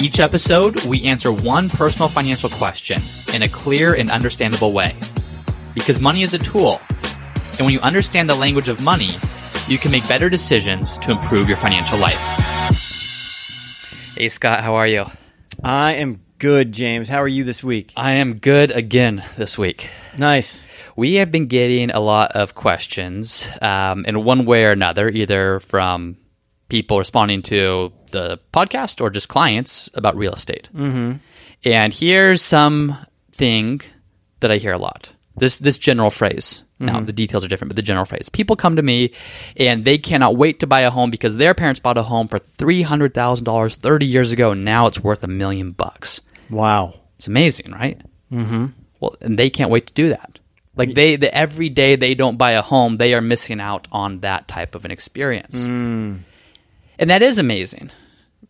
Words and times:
Each 0.00 0.18
episode, 0.18 0.82
we 0.86 1.02
answer 1.02 1.30
one 1.30 1.68
personal 1.68 2.08
financial 2.08 2.48
question 2.48 3.02
in 3.34 3.42
a 3.42 3.48
clear 3.50 3.92
and 3.92 4.10
understandable 4.10 4.72
way. 4.72 4.96
Because 5.74 6.00
money 6.00 6.22
is 6.22 6.32
a 6.32 6.38
tool, 6.38 6.80
and 7.58 7.66
when 7.66 7.74
you 7.74 7.80
understand 7.80 8.30
the 8.30 8.34
language 8.34 8.70
of 8.70 8.80
money, 8.80 9.16
you 9.68 9.76
can 9.76 9.90
make 9.90 10.08
better 10.08 10.30
decisions 10.30 10.96
to 10.98 11.10
improve 11.10 11.48
your 11.48 11.58
financial 11.58 11.98
life. 11.98 12.18
Hey, 14.16 14.30
Scott, 14.30 14.60
how 14.60 14.76
are 14.76 14.86
you? 14.86 15.04
I 15.62 15.96
am 15.96 16.22
good, 16.38 16.72
James. 16.72 17.06
How 17.06 17.20
are 17.20 17.28
you 17.28 17.44
this 17.44 17.62
week? 17.62 17.92
I 17.94 18.12
am 18.12 18.38
good 18.38 18.70
again 18.70 19.22
this 19.36 19.58
week. 19.58 19.90
Nice. 20.16 20.64
We 20.96 21.16
have 21.16 21.30
been 21.30 21.46
getting 21.46 21.90
a 21.90 22.00
lot 22.00 22.32
of 22.32 22.54
questions 22.54 23.46
um, 23.60 24.06
in 24.06 24.24
one 24.24 24.46
way 24.46 24.64
or 24.64 24.70
another, 24.70 25.10
either 25.10 25.60
from 25.60 26.16
people 26.70 26.96
responding 26.98 27.42
to 27.42 27.92
the 28.10 28.38
podcast 28.52 29.00
or 29.00 29.10
just 29.10 29.28
clients 29.28 29.88
about 29.94 30.16
real 30.16 30.32
estate. 30.32 30.68
Mm-hmm. 30.74 31.16
And 31.64 31.92
here's 31.92 32.42
something 32.42 33.80
that 34.40 34.50
I 34.50 34.56
hear 34.56 34.72
a 34.72 34.78
lot. 34.78 35.12
This 35.36 35.58
this 35.58 35.78
general 35.78 36.10
phrase. 36.10 36.62
Now 36.82 36.98
the 37.00 37.12
details 37.12 37.44
are 37.44 37.48
different, 37.48 37.68
but 37.68 37.76
the 37.76 37.82
general 37.82 38.06
phrase. 38.06 38.30
People 38.30 38.56
come 38.56 38.76
to 38.76 38.82
me 38.82 39.12
and 39.58 39.84
they 39.84 39.98
cannot 39.98 40.36
wait 40.36 40.60
to 40.60 40.66
buy 40.66 40.80
a 40.80 40.90
home 40.90 41.10
because 41.10 41.36
their 41.36 41.52
parents 41.52 41.78
bought 41.78 41.98
a 41.98 42.02
home 42.02 42.26
for 42.26 42.38
three 42.38 42.80
hundred 42.80 43.12
thousand 43.12 43.44
dollars 43.44 43.76
thirty 43.76 44.06
years 44.06 44.32
ago, 44.32 44.52
and 44.52 44.64
now 44.64 44.86
it's 44.86 44.98
worth 44.98 45.22
a 45.22 45.28
million 45.28 45.72
bucks. 45.72 46.22
Wow. 46.48 46.94
It's 47.16 47.26
amazing, 47.26 47.72
right? 47.72 48.00
Mm-hmm. 48.32 48.66
Well, 48.98 49.14
and 49.20 49.38
they 49.38 49.50
can't 49.50 49.70
wait 49.70 49.88
to 49.88 49.92
do 49.92 50.08
that. 50.08 50.38
Like 50.74 50.94
they, 50.94 51.16
the, 51.16 51.34
every 51.34 51.68
day 51.68 51.96
they 51.96 52.14
don't 52.14 52.38
buy 52.38 52.52
a 52.52 52.62
home, 52.62 52.96
they 52.96 53.12
are 53.12 53.20
missing 53.20 53.60
out 53.60 53.86
on 53.92 54.20
that 54.20 54.48
type 54.48 54.74
of 54.74 54.86
an 54.86 54.90
experience. 54.90 55.66
And 57.00 57.10
that 57.10 57.22
is 57.22 57.38
amazing 57.38 57.90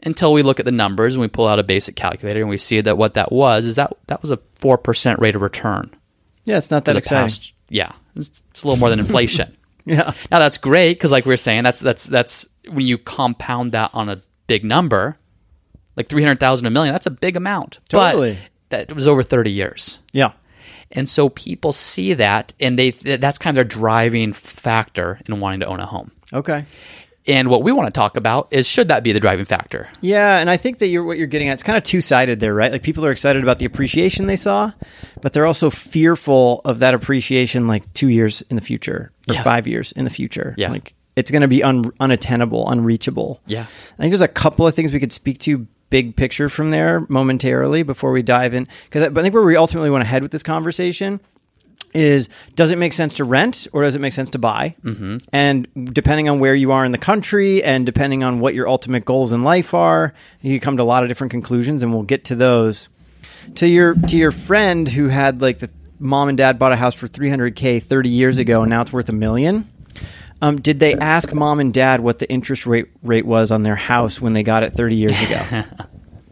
until 0.04 0.32
we 0.34 0.42
look 0.42 0.58
at 0.58 0.66
the 0.66 0.72
numbers 0.72 1.14
and 1.14 1.20
we 1.22 1.28
pull 1.28 1.46
out 1.46 1.58
a 1.58 1.62
basic 1.62 1.96
calculator 1.96 2.40
and 2.40 2.48
we 2.50 2.58
see 2.58 2.80
that 2.82 2.98
what 2.98 3.14
that 3.14 3.32
was 3.32 3.64
is 3.64 3.76
that 3.76 3.92
that 4.08 4.20
was 4.20 4.30
a 4.30 4.36
4% 4.58 5.18
rate 5.18 5.34
of 5.36 5.40
return. 5.42 5.90
Yeah, 6.44 6.58
it's 6.58 6.70
not 6.70 6.84
that 6.86 6.96
exciting. 6.96 7.24
past- 7.24 7.52
yeah, 7.68 7.92
it's, 8.16 8.42
it's 8.50 8.62
a 8.62 8.66
little 8.66 8.78
more 8.78 8.90
than 8.90 8.98
inflation. 9.00 9.56
Yeah. 9.86 10.12
now 10.30 10.38
that's 10.38 10.58
great 10.58 10.98
because 10.98 11.10
like 11.10 11.24
we 11.24 11.30
were 11.30 11.36
saying, 11.38 11.64
that's 11.64 11.80
that's 11.80 12.04
that's 12.04 12.46
when 12.68 12.86
you 12.86 12.98
compound 12.98 13.72
that 13.72 13.90
on 13.94 14.10
a 14.10 14.20
big 14.46 14.62
number, 14.62 15.16
like 15.96 16.06
300,000 16.06 16.66
a 16.66 16.70
million, 16.70 16.92
that's 16.92 17.06
a 17.06 17.10
big 17.10 17.34
amount. 17.34 17.80
Totally. 17.88 18.36
But 18.68 18.88
that 18.88 18.94
was 18.94 19.08
over 19.08 19.22
30 19.22 19.50
years. 19.50 19.98
Yeah. 20.12 20.32
And 20.92 21.08
so 21.08 21.30
people 21.30 21.72
see 21.72 22.12
that 22.14 22.52
and 22.60 22.78
they 22.78 22.90
that's 22.90 23.38
kind 23.38 23.52
of 23.52 23.56
their 23.56 23.64
driving 23.64 24.34
factor 24.34 25.18
in 25.26 25.40
wanting 25.40 25.60
to 25.60 25.66
own 25.66 25.80
a 25.80 25.86
home. 25.86 26.12
Okay. 26.32 26.66
And 27.26 27.48
what 27.48 27.62
we 27.62 27.70
want 27.70 27.86
to 27.86 27.98
talk 27.98 28.16
about 28.16 28.48
is 28.50 28.66
should 28.66 28.88
that 28.88 29.02
be 29.02 29.12
the 29.12 29.20
driving 29.20 29.44
factor? 29.44 29.88
Yeah, 30.00 30.38
and 30.38 30.48
I 30.48 30.56
think 30.56 30.78
that 30.78 30.86
you're 30.86 31.04
what 31.04 31.18
you're 31.18 31.26
getting 31.26 31.48
at. 31.48 31.54
It's 31.54 31.62
kind 31.62 31.76
of 31.76 31.84
two 31.84 32.00
sided 32.00 32.40
there, 32.40 32.54
right? 32.54 32.72
Like 32.72 32.82
people 32.82 33.04
are 33.04 33.10
excited 33.10 33.42
about 33.42 33.58
the 33.58 33.66
appreciation 33.66 34.26
they 34.26 34.36
saw, 34.36 34.72
but 35.20 35.32
they're 35.34 35.44
also 35.46 35.68
fearful 35.70 36.62
of 36.64 36.78
that 36.78 36.94
appreciation 36.94 37.66
like 37.66 37.92
two 37.92 38.08
years 38.08 38.42
in 38.48 38.56
the 38.56 38.62
future 38.62 39.12
or 39.28 39.34
Yeah. 39.34 39.42
five 39.42 39.66
years 39.68 39.92
in 39.92 40.04
the 40.04 40.10
future. 40.10 40.54
Yeah. 40.56 40.70
like 40.70 40.94
it's 41.16 41.30
going 41.30 41.42
to 41.42 41.48
be 41.48 41.62
un- 41.62 41.92
unattainable, 42.00 42.70
unreachable. 42.70 43.40
Yeah. 43.46 43.62
I 43.62 43.96
think 44.02 44.10
there's 44.12 44.20
a 44.22 44.28
couple 44.28 44.66
of 44.66 44.74
things 44.74 44.92
we 44.92 45.00
could 45.00 45.12
speak 45.12 45.38
to 45.40 45.66
big 45.90 46.16
picture 46.16 46.48
from 46.48 46.70
there 46.70 47.04
momentarily 47.08 47.82
before 47.82 48.12
we 48.12 48.22
dive 48.22 48.54
in 48.54 48.66
because 48.84 49.02
I, 49.02 49.06
I 49.06 49.22
think 49.22 49.34
where 49.34 49.42
we 49.42 49.56
ultimately 49.56 49.90
want 49.90 50.02
to 50.02 50.08
head 50.08 50.22
with 50.22 50.30
this 50.30 50.42
conversation 50.44 51.20
is 51.94 52.28
does 52.54 52.70
it 52.70 52.78
make 52.78 52.92
sense 52.92 53.14
to 53.14 53.24
rent 53.24 53.66
or 53.72 53.82
does 53.82 53.94
it 53.94 54.00
make 54.00 54.12
sense 54.12 54.30
to 54.30 54.38
buy? 54.38 54.74
Mm-hmm. 54.84 55.18
And 55.32 55.92
depending 55.92 56.28
on 56.28 56.40
where 56.40 56.54
you 56.54 56.72
are 56.72 56.84
in 56.84 56.92
the 56.92 56.98
country 56.98 57.62
and 57.62 57.86
depending 57.86 58.22
on 58.22 58.40
what 58.40 58.54
your 58.54 58.68
ultimate 58.68 59.04
goals 59.04 59.32
in 59.32 59.42
life 59.42 59.74
are, 59.74 60.14
you 60.40 60.60
come 60.60 60.76
to 60.76 60.82
a 60.82 60.84
lot 60.84 61.02
of 61.02 61.08
different 61.08 61.30
conclusions, 61.30 61.82
and 61.82 61.92
we'll 61.92 62.02
get 62.02 62.24
to 62.26 62.34
those. 62.34 62.88
To 63.56 63.66
your 63.66 63.94
to 63.94 64.16
your 64.16 64.30
friend 64.30 64.88
who 64.88 65.08
had 65.08 65.40
like 65.40 65.58
the 65.58 65.70
mom 65.98 66.28
and 66.28 66.38
dad 66.38 66.58
bought 66.58 66.72
a 66.72 66.76
house 66.76 66.94
for 66.94 67.06
300k 67.06 67.82
30 67.82 68.08
years 68.08 68.38
ago 68.38 68.62
and 68.62 68.70
now 68.70 68.80
it's 68.80 68.92
worth 68.92 69.08
a 69.08 69.12
million. 69.12 69.68
Um, 70.42 70.60
did 70.60 70.80
they 70.80 70.94
ask 70.94 71.32
mom 71.34 71.60
and 71.60 71.72
dad 71.74 72.00
what 72.00 72.18
the 72.18 72.30
interest 72.30 72.64
rate 72.64 72.86
rate 73.02 73.26
was 73.26 73.50
on 73.50 73.62
their 73.62 73.76
house 73.76 74.20
when 74.20 74.32
they 74.32 74.42
got 74.42 74.62
it 74.62 74.72
30 74.72 74.96
years 74.96 75.20
ago? 75.20 75.64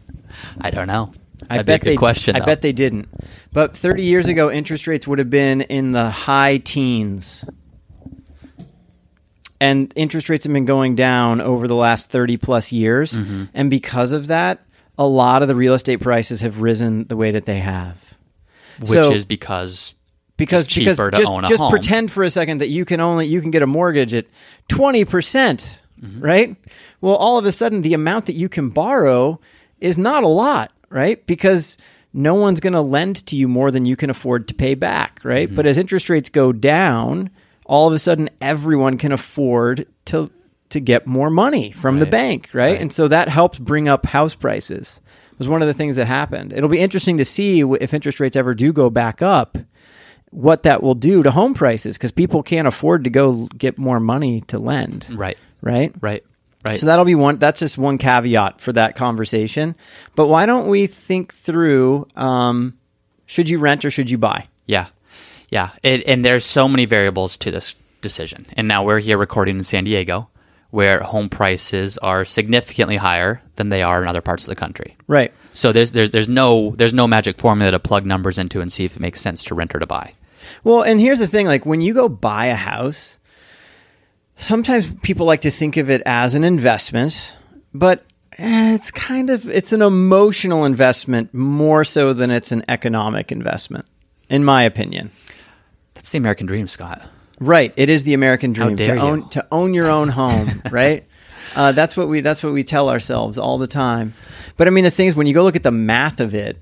I 0.61 0.71
don't 0.71 0.87
know. 0.87 1.13
I 1.49 1.55
That'd 1.57 1.65
bet 1.65 1.81
be 1.81 1.87
a 1.87 1.89
good 1.89 1.91
they, 1.93 1.97
question. 1.97 2.35
I 2.35 2.39
though. 2.39 2.45
bet 2.45 2.61
they 2.61 2.71
didn't. 2.73 3.07
But 3.51 3.75
30 3.75 4.03
years 4.03 4.27
ago, 4.27 4.51
interest 4.51 4.85
rates 4.87 5.07
would 5.07 5.19
have 5.19 5.29
been 5.29 5.61
in 5.61 5.91
the 5.91 6.09
high 6.09 6.57
teens. 6.57 7.43
And 9.61 9.91
interest 9.95 10.29
rates 10.29 10.45
have 10.45 10.53
been 10.53 10.65
going 10.65 10.95
down 10.95 11.41
over 11.41 11.67
the 11.67 11.75
last 11.75 12.09
30 12.09 12.37
plus 12.37 12.71
years. 12.71 13.13
Mm-hmm. 13.13 13.45
And 13.53 13.69
because 13.69 14.13
of 14.13 14.27
that, 14.27 14.63
a 14.97 15.05
lot 15.05 15.41
of 15.41 15.47
the 15.47 15.55
real 15.55 15.73
estate 15.73 15.97
prices 16.01 16.41
have 16.41 16.61
risen 16.61 17.05
the 17.07 17.17
way 17.17 17.31
that 17.31 17.45
they 17.45 17.59
have. 17.59 18.01
which 18.79 18.89
so- 18.91 19.11
is 19.11 19.25
because 19.25 19.93
Because 20.37 20.63
It's 20.65 20.73
cheaper 20.73 20.91
because 20.91 21.11
to 21.11 21.17
just, 21.17 21.31
own 21.31 21.43
a 21.43 21.47
just 21.49 21.59
home. 21.59 21.69
pretend 21.69 22.11
for 22.11 22.23
a 22.23 22.29
second 22.29 22.59
that 22.61 22.69
you 22.69 22.85
can 22.85 23.01
only 23.01 23.27
you 23.27 23.41
can 23.41 23.51
get 23.51 23.61
a 23.61 23.67
mortgage 23.67 24.13
at 24.13 24.25
20%, 24.69 25.09
percent 25.09 25.81
Mm-hmm. 26.01 26.21
right? 26.21 26.55
Well, 27.01 27.15
all 27.15 27.37
of 27.37 27.43
a 27.45 27.51
sudden 27.51 27.81
the 27.81 27.93
amount 27.93 28.27
that 28.27 28.33
you 28.35 28.47
can 28.47 28.69
borrow 28.69 29.41
is 29.81 29.97
not 29.97 30.23
a 30.23 30.29
lot, 30.29 30.71
right? 30.89 31.25
Because 31.25 31.77
no 32.13 32.35
one's 32.35 32.59
going 32.59 32.73
to 32.73 32.81
lend 32.81 33.25
to 33.27 33.35
you 33.35 33.47
more 33.47 33.71
than 33.71 33.85
you 33.85 33.95
can 33.95 34.09
afford 34.09 34.47
to 34.47 34.53
pay 34.53 34.75
back, 34.75 35.21
right? 35.23 35.47
Mm-hmm. 35.47 35.55
But 35.55 35.65
as 35.65 35.77
interest 35.77 36.09
rates 36.09 36.29
go 36.29 36.51
down, 36.51 37.29
all 37.65 37.87
of 37.87 37.93
a 37.93 37.99
sudden 37.99 38.29
everyone 38.41 38.97
can 38.97 39.11
afford 39.11 39.87
to 40.05 40.31
to 40.69 40.79
get 40.79 41.07
more 41.07 41.31
money 41.31 41.71
from 41.71 41.97
the 41.97 42.05
bank, 42.05 42.49
right? 42.53 42.73
Right. 42.73 42.81
And 42.81 42.93
so 42.93 43.07
that 43.07 43.27
helps 43.27 43.57
bring 43.57 43.87
up 43.87 44.05
house 44.05 44.35
prices. 44.35 45.01
Was 45.39 45.47
one 45.47 45.61
of 45.61 45.67
the 45.67 45.73
things 45.73 45.95
that 45.95 46.05
happened. 46.05 46.51
It'll 46.51 46.69
be 46.69 46.79
interesting 46.79 47.17
to 47.17 47.25
see 47.25 47.61
if 47.61 47.93
interest 47.93 48.19
rates 48.19 48.35
ever 48.35 48.53
do 48.53 48.73
go 48.73 48.89
back 48.89 49.21
up 49.21 49.57
what 50.31 50.63
that 50.63 50.83
will 50.83 50.95
do 50.95 51.23
to 51.23 51.31
home 51.31 51.53
prices 51.53 51.97
because 51.97 52.11
people 52.11 52.43
can't 52.43 52.67
afford 52.67 53.03
to 53.05 53.09
go 53.09 53.47
get 53.57 53.77
more 53.77 53.99
money 53.99 54.41
to 54.41 54.59
lend, 54.59 55.07
right, 55.11 55.37
right? 55.61 55.93
right, 56.01 56.23
right. 56.65 56.77
So 56.77 56.85
that'll 56.85 57.05
be 57.05 57.15
one. 57.15 57.37
That's 57.37 57.59
just 57.59 57.77
one 57.77 57.97
caveat 57.97 58.61
for 58.61 58.73
that 58.73 58.95
conversation. 58.95 59.75
But 60.15 60.27
why 60.27 60.45
don't 60.45 60.67
we 60.67 60.87
think 60.87 61.33
through? 61.33 62.07
Um, 62.15 62.77
should 63.25 63.49
you 63.49 63.59
rent 63.59 63.85
or 63.85 63.91
should 63.91 64.09
you 64.09 64.17
buy? 64.17 64.47
Yeah, 64.65 64.87
yeah, 65.49 65.71
it, 65.83 66.07
and 66.07 66.23
there's 66.23 66.45
so 66.45 66.67
many 66.67 66.85
variables 66.85 67.37
to 67.39 67.51
this 67.51 67.75
decision. 68.01 68.45
And 68.53 68.67
now 68.67 68.83
we're 68.83 68.99
here 68.99 69.17
recording 69.17 69.57
in 69.57 69.63
San 69.63 69.83
Diego, 69.83 70.29
where 70.71 71.01
home 71.01 71.29
prices 71.29 71.97
are 71.99 72.25
significantly 72.25 72.97
higher 72.97 73.41
than 73.55 73.69
they 73.69 73.83
are 73.83 74.01
in 74.01 74.07
other 74.07 74.21
parts 74.21 74.43
of 74.43 74.49
the 74.49 74.55
country. 74.55 74.95
Right. 75.07 75.33
So 75.53 75.71
there's 75.71 75.91
there's 75.91 76.11
there's 76.11 76.27
no 76.27 76.75
there's 76.77 76.93
no 76.93 77.07
magic 77.07 77.39
formula 77.39 77.71
to 77.71 77.79
plug 77.79 78.05
numbers 78.05 78.37
into 78.37 78.61
and 78.61 78.71
see 78.71 78.85
if 78.85 78.95
it 78.95 78.99
makes 78.99 79.21
sense 79.21 79.43
to 79.45 79.55
rent 79.55 79.75
or 79.75 79.79
to 79.79 79.87
buy. 79.87 80.13
Well, 80.63 80.81
and 80.83 80.99
here's 80.99 81.19
the 81.19 81.27
thing: 81.27 81.45
like 81.45 81.65
when 81.65 81.81
you 81.81 81.93
go 81.93 82.09
buy 82.09 82.47
a 82.47 82.55
house, 82.55 83.18
sometimes 84.39 84.91
people 85.03 85.25
like 85.25 85.41
to 85.41 85.51
think 85.51 85.77
of 85.77 85.89
it 85.89 86.01
as 86.05 86.33
an 86.33 86.43
investment, 86.43 87.35
but 87.73 88.03
eh, 88.37 88.73
it's 88.73 88.89
kind 88.89 89.29
of 89.29 89.47
it's 89.47 89.71
an 89.71 89.81
emotional 89.81 90.65
investment 90.65 91.33
more 91.33 91.83
so 91.83 92.13
than 92.13 92.31
it's 92.31 92.51
an 92.51 92.63
economic 92.67 93.31
investment, 93.31 93.85
in 94.29 94.43
my 94.43 94.63
opinion. 94.63 95.11
That's 95.93 96.11
the 96.11 96.17
American 96.17 96.47
dream, 96.47 96.67
Scott. 96.67 97.07
Right. 97.39 97.73
It 97.77 97.89
is 97.89 98.03
the 98.03 98.13
American 98.13 98.53
dream 98.53 98.75
to 98.77 98.83
you. 98.83 98.91
own 98.93 99.29
to 99.29 99.45
own 99.51 99.73
your 99.73 99.89
own 99.89 100.09
home. 100.09 100.61
right. 100.71 101.05
Uh, 101.55 101.71
that's 101.71 101.95
what 101.95 102.07
we 102.07 102.21
that's 102.21 102.43
what 102.43 102.53
we 102.53 102.63
tell 102.63 102.89
ourselves 102.89 103.37
all 103.37 103.57
the 103.57 103.67
time. 103.67 104.13
But 104.57 104.67
I 104.67 104.71
mean, 104.71 104.83
the 104.83 104.91
thing 104.91 105.07
is, 105.07 105.15
when 105.15 105.27
you 105.27 105.33
go 105.33 105.43
look 105.43 105.55
at 105.55 105.63
the 105.63 105.71
math 105.71 106.19
of 106.19 106.35
it, 106.35 106.57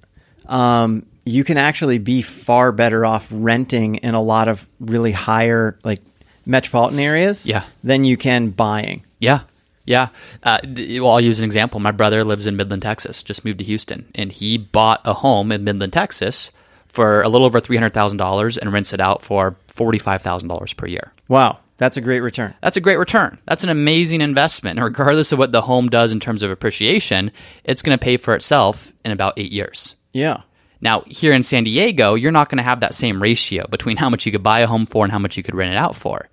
um, 0.45 1.05
you 1.25 1.43
can 1.43 1.57
actually 1.57 1.97
be 1.97 2.21
far 2.21 2.71
better 2.71 3.05
off 3.05 3.27
renting 3.31 3.95
in 3.95 4.13
a 4.13 4.21
lot 4.21 4.47
of 4.47 4.67
really 4.79 5.11
higher 5.11 5.77
like 5.83 5.99
metropolitan 6.47 6.99
areas. 6.99 7.45
Yeah. 7.45 7.63
Than 7.83 8.05
you 8.05 8.17
can 8.17 8.49
buying. 8.49 9.03
Yeah. 9.19 9.41
Yeah. 9.85 10.09
Uh, 10.43 10.59
well, 10.65 11.11
I'll 11.11 11.21
use 11.21 11.39
an 11.39 11.45
example. 11.45 11.79
My 11.79 11.91
brother 11.91 12.23
lives 12.23 12.47
in 12.47 12.57
Midland, 12.57 12.81
Texas, 12.81 13.23
just 13.23 13.45
moved 13.45 13.59
to 13.59 13.65
Houston, 13.65 14.11
and 14.15 14.31
he 14.31 14.57
bought 14.57 15.01
a 15.05 15.13
home 15.13 15.51
in 15.51 15.63
Midland, 15.63 15.93
Texas 15.93 16.51
for 16.87 17.21
a 17.21 17.29
little 17.29 17.45
over 17.45 17.61
$300,000 17.61 18.57
and 18.57 18.73
rents 18.73 18.91
it 18.91 18.99
out 18.99 19.21
for 19.21 19.55
$45,000 19.69 20.75
per 20.75 20.87
year. 20.87 21.13
Wow, 21.27 21.59
that's 21.77 21.95
a 21.95 22.01
great 22.01 22.21
return. 22.21 22.53
That's 22.61 22.75
a 22.75 22.81
great 22.81 22.97
return. 22.97 23.37
That's 23.45 23.63
an 23.63 23.69
amazing 23.69 24.21
investment. 24.21 24.77
And 24.77 24.83
regardless 24.83 25.31
of 25.31 25.39
what 25.39 25.51
the 25.51 25.61
home 25.61 25.89
does 25.89 26.11
in 26.11 26.19
terms 26.19 26.43
of 26.43 26.51
appreciation, 26.51 27.31
it's 27.63 27.81
going 27.81 27.97
to 27.97 28.03
pay 28.03 28.17
for 28.17 28.35
itself 28.35 28.91
in 29.05 29.11
about 29.11 29.35
eight 29.37 29.51
years. 29.51 29.95
Yeah. 30.11 30.41
Now, 30.81 31.03
here 31.07 31.33
in 31.33 31.43
San 31.43 31.63
Diego, 31.63 32.15
you're 32.15 32.31
not 32.31 32.49
going 32.49 32.57
to 32.57 32.63
have 32.63 32.81
that 32.81 32.93
same 32.93 33.21
ratio 33.21 33.67
between 33.67 33.97
how 33.97 34.09
much 34.09 34.25
you 34.25 34.31
could 34.31 34.43
buy 34.43 34.59
a 34.59 34.67
home 34.67 34.85
for 34.85 35.05
and 35.05 35.11
how 35.11 35.19
much 35.19 35.37
you 35.37 35.43
could 35.43 35.55
rent 35.55 35.73
it 35.73 35.77
out 35.77 35.95
for. 35.95 36.27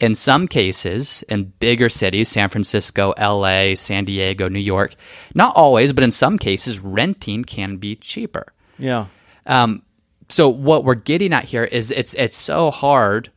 In 0.00 0.14
some 0.14 0.46
cases, 0.46 1.24
in 1.28 1.52
bigger 1.58 1.88
cities, 1.88 2.28
San 2.28 2.48
Francisco, 2.48 3.14
LA, 3.18 3.74
San 3.74 4.04
Diego, 4.04 4.48
New 4.48 4.60
York, 4.60 4.94
not 5.34 5.56
always, 5.56 5.92
but 5.92 6.04
in 6.04 6.12
some 6.12 6.38
cases, 6.38 6.78
renting 6.78 7.44
can 7.44 7.76
be 7.76 7.96
cheaper. 7.96 8.52
Yeah. 8.78 9.06
Um, 9.46 9.82
so 10.28 10.48
what 10.48 10.84
we're 10.84 10.94
getting 10.94 11.32
at 11.32 11.44
here 11.44 11.64
is 11.64 11.90
it's 11.90 12.14
it's 12.14 12.36
so 12.36 12.70
hard 12.70 13.30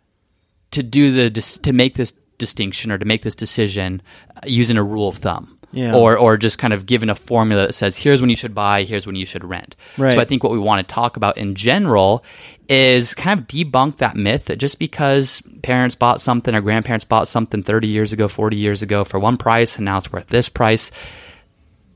to 0.72 0.84
do 0.84 1.12
the 1.12 1.30
to 1.64 1.74
make 1.74 1.96
this 1.96 2.14
distinction 2.38 2.92
or 2.92 2.98
to 2.98 3.06
make 3.06 3.22
this 3.22 3.36
decision 3.36 4.02
uh, 4.36 4.42
using 4.46 4.78
a 4.78 4.84
rule 4.84 5.08
of 5.08 5.18
thumb. 5.18 5.58
Yeah. 5.74 5.96
Or, 5.96 6.18
or 6.18 6.36
just 6.36 6.58
kind 6.58 6.74
of 6.74 6.86
given 6.86 7.10
a 7.10 7.16
formula 7.16 7.68
that 7.68 7.74
says 7.74 7.98
here's 7.98 8.20
when 8.20 8.30
you 8.30 8.36
should 8.36 8.54
buy, 8.54 8.84
here's 8.84 9.08
when 9.08 9.16
you 9.16 9.26
should 9.26 9.46
rent. 9.46 9.78
Right. 9.98 10.16
So 10.16 10.20
I 10.20 10.26
think 10.26 10.44
what 10.44 10.52
we 10.52 10.60
want 10.60 10.86
to 10.86 10.94
talk 10.94 11.16
about 11.16 11.38
in 11.38 11.56
general 11.56 12.26
is 12.72 13.14
kind 13.14 13.38
of 13.38 13.48
debunk 13.48 13.98
that 13.98 14.16
myth 14.16 14.46
that 14.46 14.56
just 14.56 14.80
because 14.80 15.42
parents 15.62 15.94
bought 15.94 16.22
something 16.22 16.56
or 16.56 16.62
grandparents 16.62 17.04
bought 17.04 17.28
something 17.28 17.62
30 17.62 17.90
years 17.90 18.14
ago, 18.14 18.30
40 18.30 18.56
years 18.56 18.82
ago 18.82 19.04
for 19.04 19.20
one 19.20 19.36
price 19.36 19.76
and 19.76 19.84
now 19.84 19.98
it's 19.98 20.10
worth 20.10 20.28
this 20.28 20.48
price, 20.48 20.90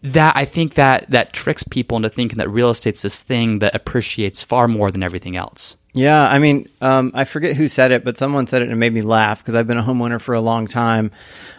that 0.01 0.35
I 0.35 0.43
think 0.43 0.73
that 0.73 1.09
that 1.11 1.31
tricks 1.31 1.63
people 1.63 1.95
into 1.95 2.09
thinking 2.09 2.39
that 2.39 2.49
real 2.49 2.69
estate's 2.69 3.03
this 3.03 3.23
thing 3.23 3.59
that 3.59 3.73
appreciates 3.73 4.43
far 4.43 4.67
more 4.67 4.91
than 4.91 5.01
everything 5.01 5.37
else. 5.37 5.77
Yeah, 5.93 6.27
I 6.27 6.39
mean, 6.39 6.67
um, 6.81 7.11
I 7.13 7.23
forget 7.23 7.55
who 7.55 7.69
said 7.69 7.93
it, 7.93 8.03
but 8.03 8.17
someone 8.17 8.45
said 8.45 8.61
it 8.61 8.65
and 8.65 8.73
it 8.73 8.75
made 8.75 8.93
me 8.93 9.01
laugh 9.01 9.39
because 9.39 9.55
I've 9.55 9.67
been 9.67 9.77
a 9.77 9.83
homeowner 9.83 10.19
for 10.19 10.35
a 10.35 10.41
long 10.41 10.67
time. 10.67 11.11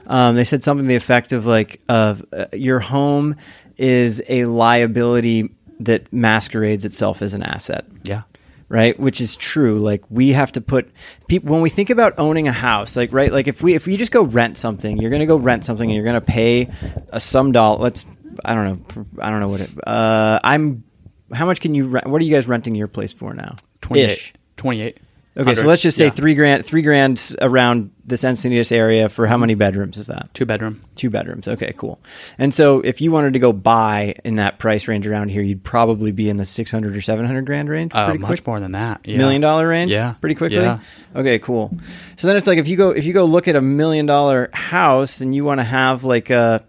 Um, 0.07 0.37
they 0.37 0.45
said 0.45 0.63
something 0.63 0.85
to 0.85 0.89
the 0.89 0.95
effect 0.95 1.33
of 1.33 1.47
like, 1.47 1.81
of 1.89 2.23
uh, 2.35 2.45
your 2.53 2.81
home 2.81 3.37
is 3.79 4.23
a 4.29 4.45
liability 4.45 5.55
that 5.81 6.13
masquerades 6.13 6.85
itself 6.85 7.23
as 7.23 7.33
an 7.33 7.43
asset. 7.43 7.87
Yeah. 8.05 8.23
Right 8.69 8.99
which 8.99 9.21
is 9.21 9.37
true 9.37 9.79
like 9.79 10.05
we 10.11 10.31
have 10.31 10.51
to 10.53 10.61
put 10.61 10.91
people 11.29 11.53
when 11.53 11.63
we 11.63 11.71
think 11.71 11.91
about 11.91 12.19
owning 12.19 12.49
a 12.49 12.53
house 12.53 12.97
like 12.97 13.13
right 13.13 13.33
like 13.33 13.47
if 13.47 13.63
we 13.63 13.75
if 13.75 13.87
we 13.87 13.97
just 13.97 14.13
go 14.13 14.23
rent 14.25 14.57
something 14.57 14.99
you're 14.99 15.11
going 15.11 15.21
to 15.21 15.27
go 15.27 15.37
rent 15.37 15.65
something 15.65 15.89
and 15.89 15.95
you're 15.95 16.05
going 16.05 16.21
to 16.21 16.27
pay 16.27 16.71
a 17.11 17.21
some 17.21 17.53
dollar 17.53 17.79
let's 17.79 18.05
i 18.45 18.55
don't 18.55 18.65
know 18.65 19.07
i 19.21 19.31
don't 19.31 19.41
know 19.41 19.49
what 19.49 19.61
it 19.61 19.71
uh 19.87 20.41
i'm 20.43 20.83
how 21.33 21.47
much 21.47 21.61
can 21.61 21.75
you 21.75 21.87
rent 21.87 22.07
what 22.07 22.21
are 22.21 22.25
you 22.25 22.35
guys 22.35 22.49
renting 22.49 22.75
your 22.75 22.89
place 22.89 23.13
for 23.13 23.35
now 23.35 23.55
28. 23.83 24.11
Ish. 24.11 24.35
28. 24.57 24.99
Okay 25.37 25.55
so 25.55 25.67
let's 25.67 25.83
just 25.83 25.97
say 25.99 26.05
Yeah. 26.07 26.11
three 26.11 26.35
grand 26.35 26.65
three 26.65 26.83
grand 26.83 27.37
around 27.41 27.91
this 28.05 28.23
encinitas 28.23 28.71
area 28.73 29.09
for 29.09 29.27
how 29.27 29.37
many 29.37 29.55
bedrooms 29.55 29.99
is 29.99 30.07
that 30.07 30.33
Two 30.33 30.47
bedroom. 30.47 30.81
Two 30.95 31.11
bedrooms. 31.11 31.49
Okay, 31.49 31.75
cool. 31.77 31.99
And 32.39 32.55
so 32.55 32.81
if 32.81 33.01
you 33.01 33.11
wanted 33.11 33.33
to 33.33 33.39
go 33.41 33.53
buy 33.53 34.15
in 34.25 34.37
that 34.37 34.59
price 34.59 34.87
range 34.87 35.07
around 35.09 35.29
here, 35.29 35.43
you'd 35.43 35.65
probably 35.65 36.13
be 36.13 36.29
in 36.29 36.37
the 36.37 36.45
600 36.45 36.97
or 36.97 37.01
700 37.01 37.45
grand 37.47 37.69
range. 37.69 37.93
Uh, 37.95 38.07
pretty 38.07 38.21
much 38.21 38.29
quick. 38.29 38.47
more 38.47 38.61
than 38.61 38.73
that. 38.73 39.01
Yeah. 39.05 39.19
Million 39.19 39.41
dollar 39.41 39.67
range? 39.67 39.91
Yeah. 39.91 40.15
Pretty 40.21 40.37
quickly? 40.37 40.59
Yeah. 40.59 40.79
Okay, 41.17 41.39
cool. 41.41 41.77
So 42.17 42.27
then 42.29 42.37
it's 42.37 42.47
like 42.47 42.59
if 42.59 42.69
you 42.69 42.77
go 42.77 42.91
if 42.91 43.05
you 43.05 43.13
go 43.13 43.25
look 43.25 43.49
at 43.49 43.57
a 43.57 43.61
million 43.61 44.07
dollar 44.07 44.51
house 44.53 45.21
and 45.21 45.35
you 45.35 45.45
want 45.45 45.59
to 45.59 45.65
have 45.65 46.05
like 46.05 46.31
a 46.31 46.65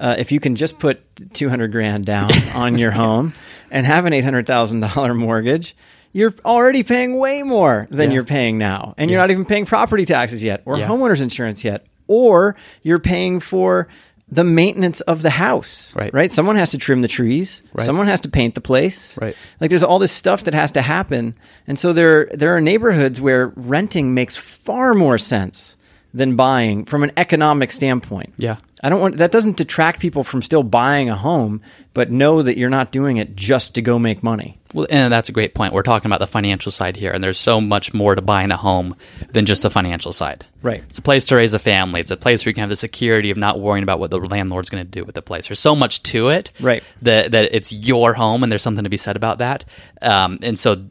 uh, 0.00 0.14
if 0.18 0.30
you 0.30 0.38
can 0.38 0.54
just 0.54 0.78
put 0.78 1.00
200 1.34 1.72
grand 1.72 2.04
down 2.04 2.30
on 2.54 2.78
your 2.78 2.90
home 2.92 3.32
and 3.70 3.84
have 3.86 4.04
an 4.06 4.12
$800,000 4.12 5.16
mortgage, 5.16 5.74
you're 6.12 6.34
already 6.44 6.82
paying 6.82 7.16
way 7.18 7.42
more 7.42 7.86
than 7.90 8.10
Yeah. 8.10 8.14
you're 8.14 8.24
paying 8.24 8.58
now. 8.58 8.94
And 8.98 9.10
you're 9.10 9.20
not 9.20 9.30
even 9.30 9.44
paying 9.44 9.66
property 9.66 10.04
taxes 10.06 10.42
yet 10.42 10.62
or 10.64 10.78
Yeah. 10.78 10.88
homeowners 10.88 11.20
insurance 11.22 11.64
yet. 11.64 11.84
Or 12.06 12.56
you're 12.82 12.98
paying 12.98 13.40
for 13.40 13.88
the 14.30 14.44
maintenance 14.44 15.00
of 15.02 15.22
the 15.22 15.30
house. 15.30 15.92
Right. 15.96 16.12
Right? 16.12 16.30
Someone 16.30 16.56
has 16.56 16.70
to 16.70 16.78
trim 16.78 17.00
the 17.02 17.08
trees. 17.08 17.62
Right. 17.72 17.84
Someone 17.86 18.06
has 18.08 18.20
to 18.22 18.28
paint 18.28 18.54
the 18.54 18.60
place. 18.60 19.16
Right. 19.20 19.34
Like 19.60 19.70
there's 19.70 19.82
all 19.82 19.98
this 19.98 20.12
stuff 20.12 20.44
that 20.44 20.54
has 20.54 20.72
to 20.72 20.82
happen. 20.82 21.34
And 21.66 21.78
so 21.78 21.92
there 21.94 22.28
there 22.34 22.54
are 22.56 22.60
neighborhoods 22.60 23.20
where 23.20 23.52
renting 23.56 24.12
makes 24.14 24.36
far 24.36 24.92
more 24.94 25.16
sense 25.18 25.76
than 26.12 26.36
buying 26.36 26.84
from 26.84 27.02
an 27.04 27.12
economic 27.16 27.70
standpoint. 27.72 28.32
Yeah. 28.36 28.56
I 28.82 28.88
don't 28.90 29.00
want 29.00 29.16
that 29.16 29.30
doesn't 29.30 29.56
detract 29.56 29.98
people 30.00 30.24
from 30.24 30.42
still 30.42 30.62
buying 30.62 31.08
a 31.08 31.16
home, 31.16 31.60
but 31.94 32.10
know 32.10 32.42
that 32.42 32.58
you're 32.58 32.70
not 32.70 32.92
doing 32.92 33.16
it 33.16 33.34
just 33.34 33.74
to 33.76 33.82
go 33.82 33.98
make 33.98 34.22
money. 34.22 34.57
Well, 34.74 34.86
and 34.90 35.12
that's 35.12 35.28
a 35.28 35.32
great 35.32 35.54
point. 35.54 35.72
We're 35.72 35.82
talking 35.82 36.06
about 36.08 36.20
the 36.20 36.26
financial 36.26 36.70
side 36.70 36.96
here, 36.96 37.10
and 37.12 37.24
there's 37.24 37.38
so 37.38 37.60
much 37.60 37.94
more 37.94 38.14
to 38.14 38.20
buying 38.22 38.50
a 38.50 38.56
home 38.56 38.96
than 39.30 39.46
just 39.46 39.62
the 39.62 39.70
financial 39.70 40.12
side. 40.12 40.44
Right. 40.62 40.82
It's 40.88 40.98
a 40.98 41.02
place 41.02 41.24
to 41.26 41.36
raise 41.36 41.54
a 41.54 41.58
family. 41.58 42.00
It's 42.00 42.10
a 42.10 42.16
place 42.16 42.44
where 42.44 42.50
you 42.50 42.54
can 42.54 42.62
have 42.62 42.70
the 42.70 42.76
security 42.76 43.30
of 43.30 43.36
not 43.38 43.60
worrying 43.60 43.82
about 43.82 43.98
what 43.98 44.10
the 44.10 44.18
landlord's 44.18 44.68
going 44.68 44.84
to 44.84 44.90
do 44.90 45.04
with 45.04 45.14
the 45.14 45.22
place. 45.22 45.48
There's 45.48 45.60
so 45.60 45.74
much 45.74 46.02
to 46.04 46.28
it. 46.28 46.50
Right. 46.60 46.82
That 47.02 47.30
that 47.30 47.54
it's 47.54 47.72
your 47.72 48.14
home, 48.14 48.42
and 48.42 48.52
there's 48.52 48.62
something 48.62 48.84
to 48.84 48.90
be 48.90 48.96
said 48.98 49.16
about 49.16 49.38
that. 49.38 49.64
Um, 50.02 50.38
and 50.42 50.58
so. 50.58 50.84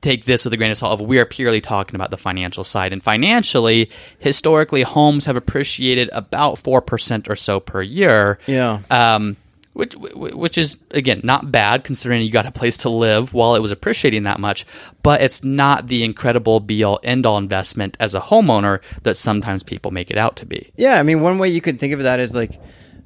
Take 0.00 0.24
this 0.24 0.44
with 0.44 0.52
a 0.52 0.56
grain 0.56 0.72
of 0.72 0.76
salt. 0.76 1.00
Of 1.00 1.06
we 1.06 1.20
are 1.20 1.24
purely 1.24 1.60
talking 1.60 1.94
about 1.94 2.10
the 2.10 2.16
financial 2.16 2.64
side, 2.64 2.92
and 2.92 3.00
financially, 3.00 3.88
historically, 4.18 4.82
homes 4.82 5.26
have 5.26 5.36
appreciated 5.36 6.10
about 6.12 6.58
four 6.58 6.82
percent 6.82 7.28
or 7.30 7.36
so 7.36 7.60
per 7.60 7.82
year 7.82 8.40
Yeah. 8.48 8.80
um, 8.90 9.36
which 9.72 9.94
which 9.96 10.58
is 10.58 10.76
again 10.90 11.20
not 11.24 11.50
bad 11.50 11.84
considering 11.84 12.22
you 12.22 12.30
got 12.30 12.46
a 12.46 12.52
place 12.52 12.76
to 12.78 12.90
live 12.90 13.32
while 13.32 13.54
it 13.54 13.60
was 13.60 13.70
appreciating 13.70 14.24
that 14.24 14.38
much. 14.38 14.66
But 15.02 15.22
it's 15.22 15.42
not 15.42 15.86
the 15.86 16.04
incredible 16.04 16.60
be 16.60 16.84
all 16.84 17.00
end 17.02 17.24
all 17.24 17.38
investment 17.38 17.96
as 17.98 18.14
a 18.14 18.20
homeowner 18.20 18.80
that 19.02 19.16
sometimes 19.16 19.62
people 19.62 19.90
make 19.90 20.10
it 20.10 20.18
out 20.18 20.36
to 20.36 20.46
be. 20.46 20.70
Yeah, 20.76 20.98
I 20.98 21.02
mean, 21.02 21.20
one 21.20 21.38
way 21.38 21.48
you 21.48 21.60
could 21.60 21.78
think 21.78 21.94
of 21.94 22.02
that 22.02 22.20
is 22.20 22.34
like, 22.34 22.60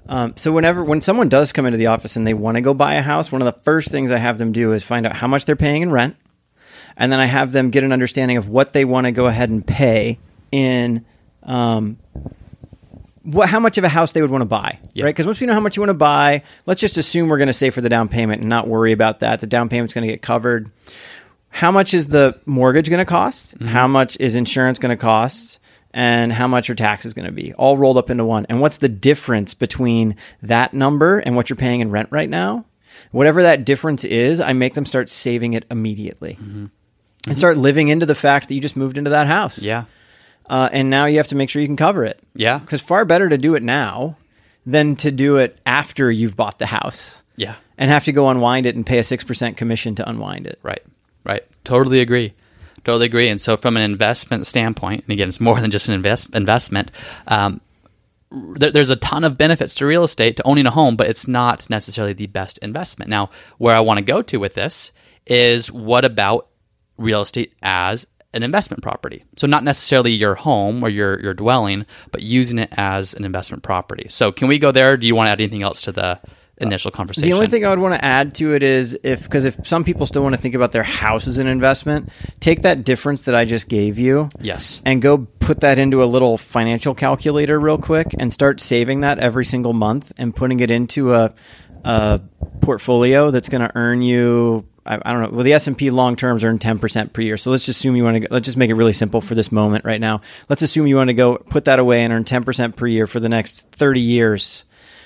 um, 0.08 0.34
so 0.36 0.50
whenever 0.52 0.82
when 0.82 1.00
someone 1.00 1.28
does 1.28 1.52
come 1.52 1.66
into 1.66 1.78
the 1.78 1.86
office 1.86 2.16
and 2.16 2.26
they 2.26 2.34
want 2.34 2.56
to 2.56 2.60
go 2.60 2.74
buy 2.74 2.94
a 2.94 3.02
house, 3.02 3.30
one 3.30 3.42
of 3.42 3.46
the 3.46 3.60
first 3.62 3.90
things 3.90 4.10
I 4.10 4.18
have 4.18 4.38
them 4.38 4.52
do 4.52 4.72
is 4.72 4.82
find 4.82 5.06
out 5.06 5.16
how 5.16 5.28
much 5.28 5.44
they're 5.44 5.56
paying 5.56 5.82
in 5.82 5.92
rent, 5.92 6.16
and 6.96 7.12
then 7.12 7.20
I 7.20 7.26
have 7.26 7.52
them 7.52 7.70
get 7.70 7.84
an 7.84 7.92
understanding 7.92 8.36
of 8.36 8.48
what 8.48 8.72
they 8.72 8.84
want 8.84 9.06
to 9.06 9.12
go 9.12 9.26
ahead 9.26 9.50
and 9.50 9.64
pay 9.64 10.18
in. 10.50 11.04
Um, 11.44 11.98
what, 13.26 13.48
how 13.48 13.58
much 13.60 13.76
of 13.76 13.84
a 13.84 13.88
house 13.88 14.12
they 14.12 14.22
would 14.22 14.30
want 14.30 14.42
to 14.42 14.46
buy, 14.46 14.78
Yeah. 14.94 15.04
right? 15.04 15.10
Because 15.14 15.26
once 15.26 15.40
we 15.40 15.46
know 15.46 15.52
how 15.54 15.60
much 15.60 15.76
you 15.76 15.82
want 15.82 15.90
to 15.90 15.94
buy, 15.94 16.42
let's 16.64 16.80
just 16.80 16.96
assume 16.96 17.28
we're 17.28 17.38
going 17.38 17.48
to 17.48 17.52
save 17.52 17.74
for 17.74 17.80
the 17.80 17.88
down 17.88 18.08
payment 18.08 18.40
and 18.42 18.48
not 18.48 18.68
worry 18.68 18.92
about 18.92 19.20
that. 19.20 19.40
The 19.40 19.46
down 19.46 19.68
payment's 19.68 19.92
going 19.92 20.06
to 20.06 20.12
get 20.12 20.22
covered. 20.22 20.70
How 21.48 21.70
much 21.72 21.92
is 21.92 22.06
the 22.06 22.38
mortgage 22.46 22.88
going 22.88 22.98
to 22.98 23.04
cost? 23.04 23.56
Mm-hmm. 23.56 23.66
How 23.66 23.88
much 23.88 24.16
is 24.20 24.34
insurance 24.36 24.78
going 24.78 24.96
to 24.96 25.00
cost? 25.00 25.58
And 25.92 26.30
how 26.30 26.46
much 26.46 26.68
your 26.68 26.74
tax 26.74 27.06
is 27.06 27.14
going 27.14 27.24
to 27.24 27.32
be? 27.32 27.54
All 27.54 27.78
rolled 27.78 27.96
up 27.96 28.10
into 28.10 28.24
one. 28.24 28.44
And 28.50 28.60
what's 28.60 28.76
the 28.76 28.88
difference 28.88 29.54
between 29.54 30.16
that 30.42 30.74
number 30.74 31.18
and 31.18 31.34
what 31.34 31.48
you're 31.48 31.56
paying 31.56 31.80
in 31.80 31.90
rent 31.90 32.10
right 32.12 32.28
now? 32.28 32.66
Whatever 33.12 33.44
that 33.44 33.64
difference 33.64 34.04
is, 34.04 34.38
I 34.40 34.52
make 34.52 34.74
them 34.74 34.84
start 34.84 35.08
saving 35.08 35.54
it 35.54 35.64
immediately 35.70 36.34
mm-hmm. 36.34 36.66
and 37.26 37.36
start 37.38 37.56
living 37.56 37.88
into 37.88 38.04
the 38.04 38.14
fact 38.14 38.48
that 38.48 38.54
you 38.54 38.60
just 38.60 38.76
moved 38.76 38.98
into 38.98 39.10
that 39.10 39.26
house. 39.26 39.58
Yeah, 39.58 39.84
Uh, 40.48 40.68
and 40.72 40.90
now 40.90 41.06
you 41.06 41.16
have 41.16 41.28
to 41.28 41.34
make 41.36 41.50
sure 41.50 41.60
you 41.60 41.68
can 41.68 41.76
cover 41.76 42.04
it. 42.04 42.20
yeah, 42.34 42.58
Because 42.58 42.80
far 42.80 43.04
better 43.04 43.28
to 43.28 43.38
do 43.38 43.54
it 43.54 43.62
now 43.62 44.16
than 44.64 44.96
to 44.96 45.10
do 45.10 45.36
it 45.36 45.58
after 45.66 46.10
you've 46.10 46.36
bought 46.36 46.58
the 46.58 46.66
house 46.66 47.22
yeah. 47.36 47.56
and 47.78 47.90
have 47.90 48.04
to 48.04 48.12
go 48.12 48.28
unwind 48.28 48.66
it 48.66 48.74
and 48.74 48.84
pay 48.84 48.98
a 48.98 49.02
6% 49.02 49.56
commission 49.56 49.94
to 49.96 50.08
unwind 50.08 50.46
it. 50.46 50.58
Right, 50.62 50.82
right. 51.24 51.42
Totally 51.64 52.00
agree. 52.00 52.34
Totally 52.84 53.06
agree. 53.06 53.28
And 53.28 53.40
so, 53.40 53.56
from 53.56 53.76
an 53.76 53.82
investment 53.82 54.46
standpoint, 54.46 55.04
and 55.04 55.12
again, 55.12 55.28
it's 55.28 55.40
more 55.40 55.60
than 55.60 55.72
just 55.72 55.88
an 55.88 55.94
invest, 55.94 56.34
investment. 56.34 56.92
Um, 57.26 57.60
there, 58.30 58.70
there's 58.70 58.90
a 58.90 58.96
ton 58.96 59.24
of 59.24 59.36
benefits 59.36 59.74
to 59.76 59.86
real 59.86 60.04
estate 60.04 60.36
to 60.36 60.46
owning 60.46 60.66
a 60.66 60.70
home, 60.70 60.94
but 60.94 61.08
it's 61.08 61.26
not 61.26 61.68
necessarily 61.68 62.12
the 62.12 62.28
best 62.28 62.58
investment. 62.58 63.08
Now, 63.08 63.30
where 63.58 63.74
I 63.74 63.80
want 63.80 63.98
to 63.98 64.04
go 64.04 64.22
to 64.22 64.36
with 64.38 64.54
this 64.54 64.92
is 65.26 65.72
what 65.72 66.04
about 66.04 66.46
real 66.96 67.22
estate 67.22 67.52
as 67.60 68.06
an 68.36 68.42
investment 68.42 68.82
property? 68.82 69.24
So, 69.36 69.46
not 69.46 69.64
necessarily 69.64 70.12
your 70.12 70.34
home 70.34 70.84
or 70.84 70.88
your 70.88 71.20
your 71.20 71.34
dwelling, 71.34 71.86
but 72.12 72.22
using 72.22 72.58
it 72.58 72.68
as 72.76 73.14
an 73.14 73.24
investment 73.24 73.62
property. 73.62 74.06
So, 74.08 74.30
can 74.30 74.48
we 74.48 74.58
go 74.58 74.70
there? 74.70 74.96
Do 74.96 75.06
you 75.06 75.14
want 75.14 75.28
to 75.28 75.32
add 75.32 75.40
anything 75.40 75.62
else 75.62 75.82
to 75.82 75.92
the 75.92 76.20
initial 76.58 76.90
conversation? 76.90 77.28
The 77.28 77.34
only 77.34 77.48
thing 77.48 77.64
I 77.64 77.70
would 77.70 77.78
want 77.78 77.94
to 77.94 78.04
add 78.04 78.34
to 78.36 78.54
it 78.54 78.62
is 78.62 78.98
if, 79.02 79.22
because 79.22 79.44
if 79.44 79.66
some 79.66 79.84
people 79.84 80.06
still 80.06 80.22
want 80.22 80.34
to 80.34 80.40
think 80.40 80.54
about 80.54 80.72
their 80.72 80.82
house 80.82 81.26
as 81.26 81.38
an 81.38 81.46
investment, 81.46 82.08
take 82.40 82.62
that 82.62 82.84
difference 82.84 83.22
that 83.22 83.34
I 83.34 83.44
just 83.44 83.68
gave 83.68 83.98
you. 83.98 84.28
Yes. 84.40 84.80
And 84.84 85.02
go 85.02 85.18
put 85.18 85.60
that 85.60 85.78
into 85.78 86.02
a 86.02 86.06
little 86.06 86.38
financial 86.38 86.94
calculator 86.94 87.58
real 87.58 87.78
quick 87.78 88.14
and 88.18 88.32
start 88.32 88.60
saving 88.60 89.00
that 89.00 89.18
every 89.18 89.44
single 89.44 89.72
month 89.72 90.12
and 90.16 90.34
putting 90.34 90.60
it 90.60 90.70
into 90.70 91.14
a, 91.14 91.34
a 91.84 92.20
portfolio 92.60 93.30
that's 93.30 93.48
going 93.48 93.62
to 93.62 93.72
earn 93.74 94.02
you. 94.02 94.66
I, 94.86 95.00
I 95.04 95.12
don't 95.12 95.22
know. 95.22 95.28
Well, 95.30 95.44
the 95.44 95.52
S 95.54 95.66
and 95.66 95.76
P 95.76 95.90
long 95.90 96.16
terms 96.16 96.44
earn 96.44 96.58
ten 96.58 96.78
percent 96.78 97.12
per 97.12 97.20
year. 97.22 97.36
So 97.36 97.50
let's 97.50 97.66
just 97.66 97.78
assume 97.80 97.96
you 97.96 98.04
want 98.04 98.22
to. 98.22 98.28
Let's 98.30 98.44
just 98.46 98.56
make 98.56 98.70
it 98.70 98.74
really 98.74 98.92
simple 98.92 99.20
for 99.20 99.34
this 99.34 99.50
moment 99.50 99.84
right 99.84 100.00
now. 100.00 100.20
Let's 100.48 100.62
assume 100.62 100.86
you 100.86 100.96
want 100.96 101.08
to 101.08 101.14
go 101.14 101.36
put 101.36 101.64
that 101.66 101.78
away 101.78 102.02
and 102.04 102.12
earn 102.12 102.24
ten 102.24 102.44
percent 102.44 102.76
per 102.76 102.86
year 102.86 103.06
for 103.06 103.20
the 103.20 103.28
next 103.28 103.66
thirty 103.72 104.00
years, 104.00 104.64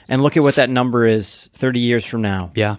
and 0.08 0.22
look 0.22 0.36
at 0.36 0.42
what 0.42 0.56
that 0.56 0.70
number 0.70 1.06
is 1.06 1.48
thirty 1.54 1.80
years 1.80 2.04
from 2.04 2.22
now 2.22 2.50
Yeah. 2.54 2.76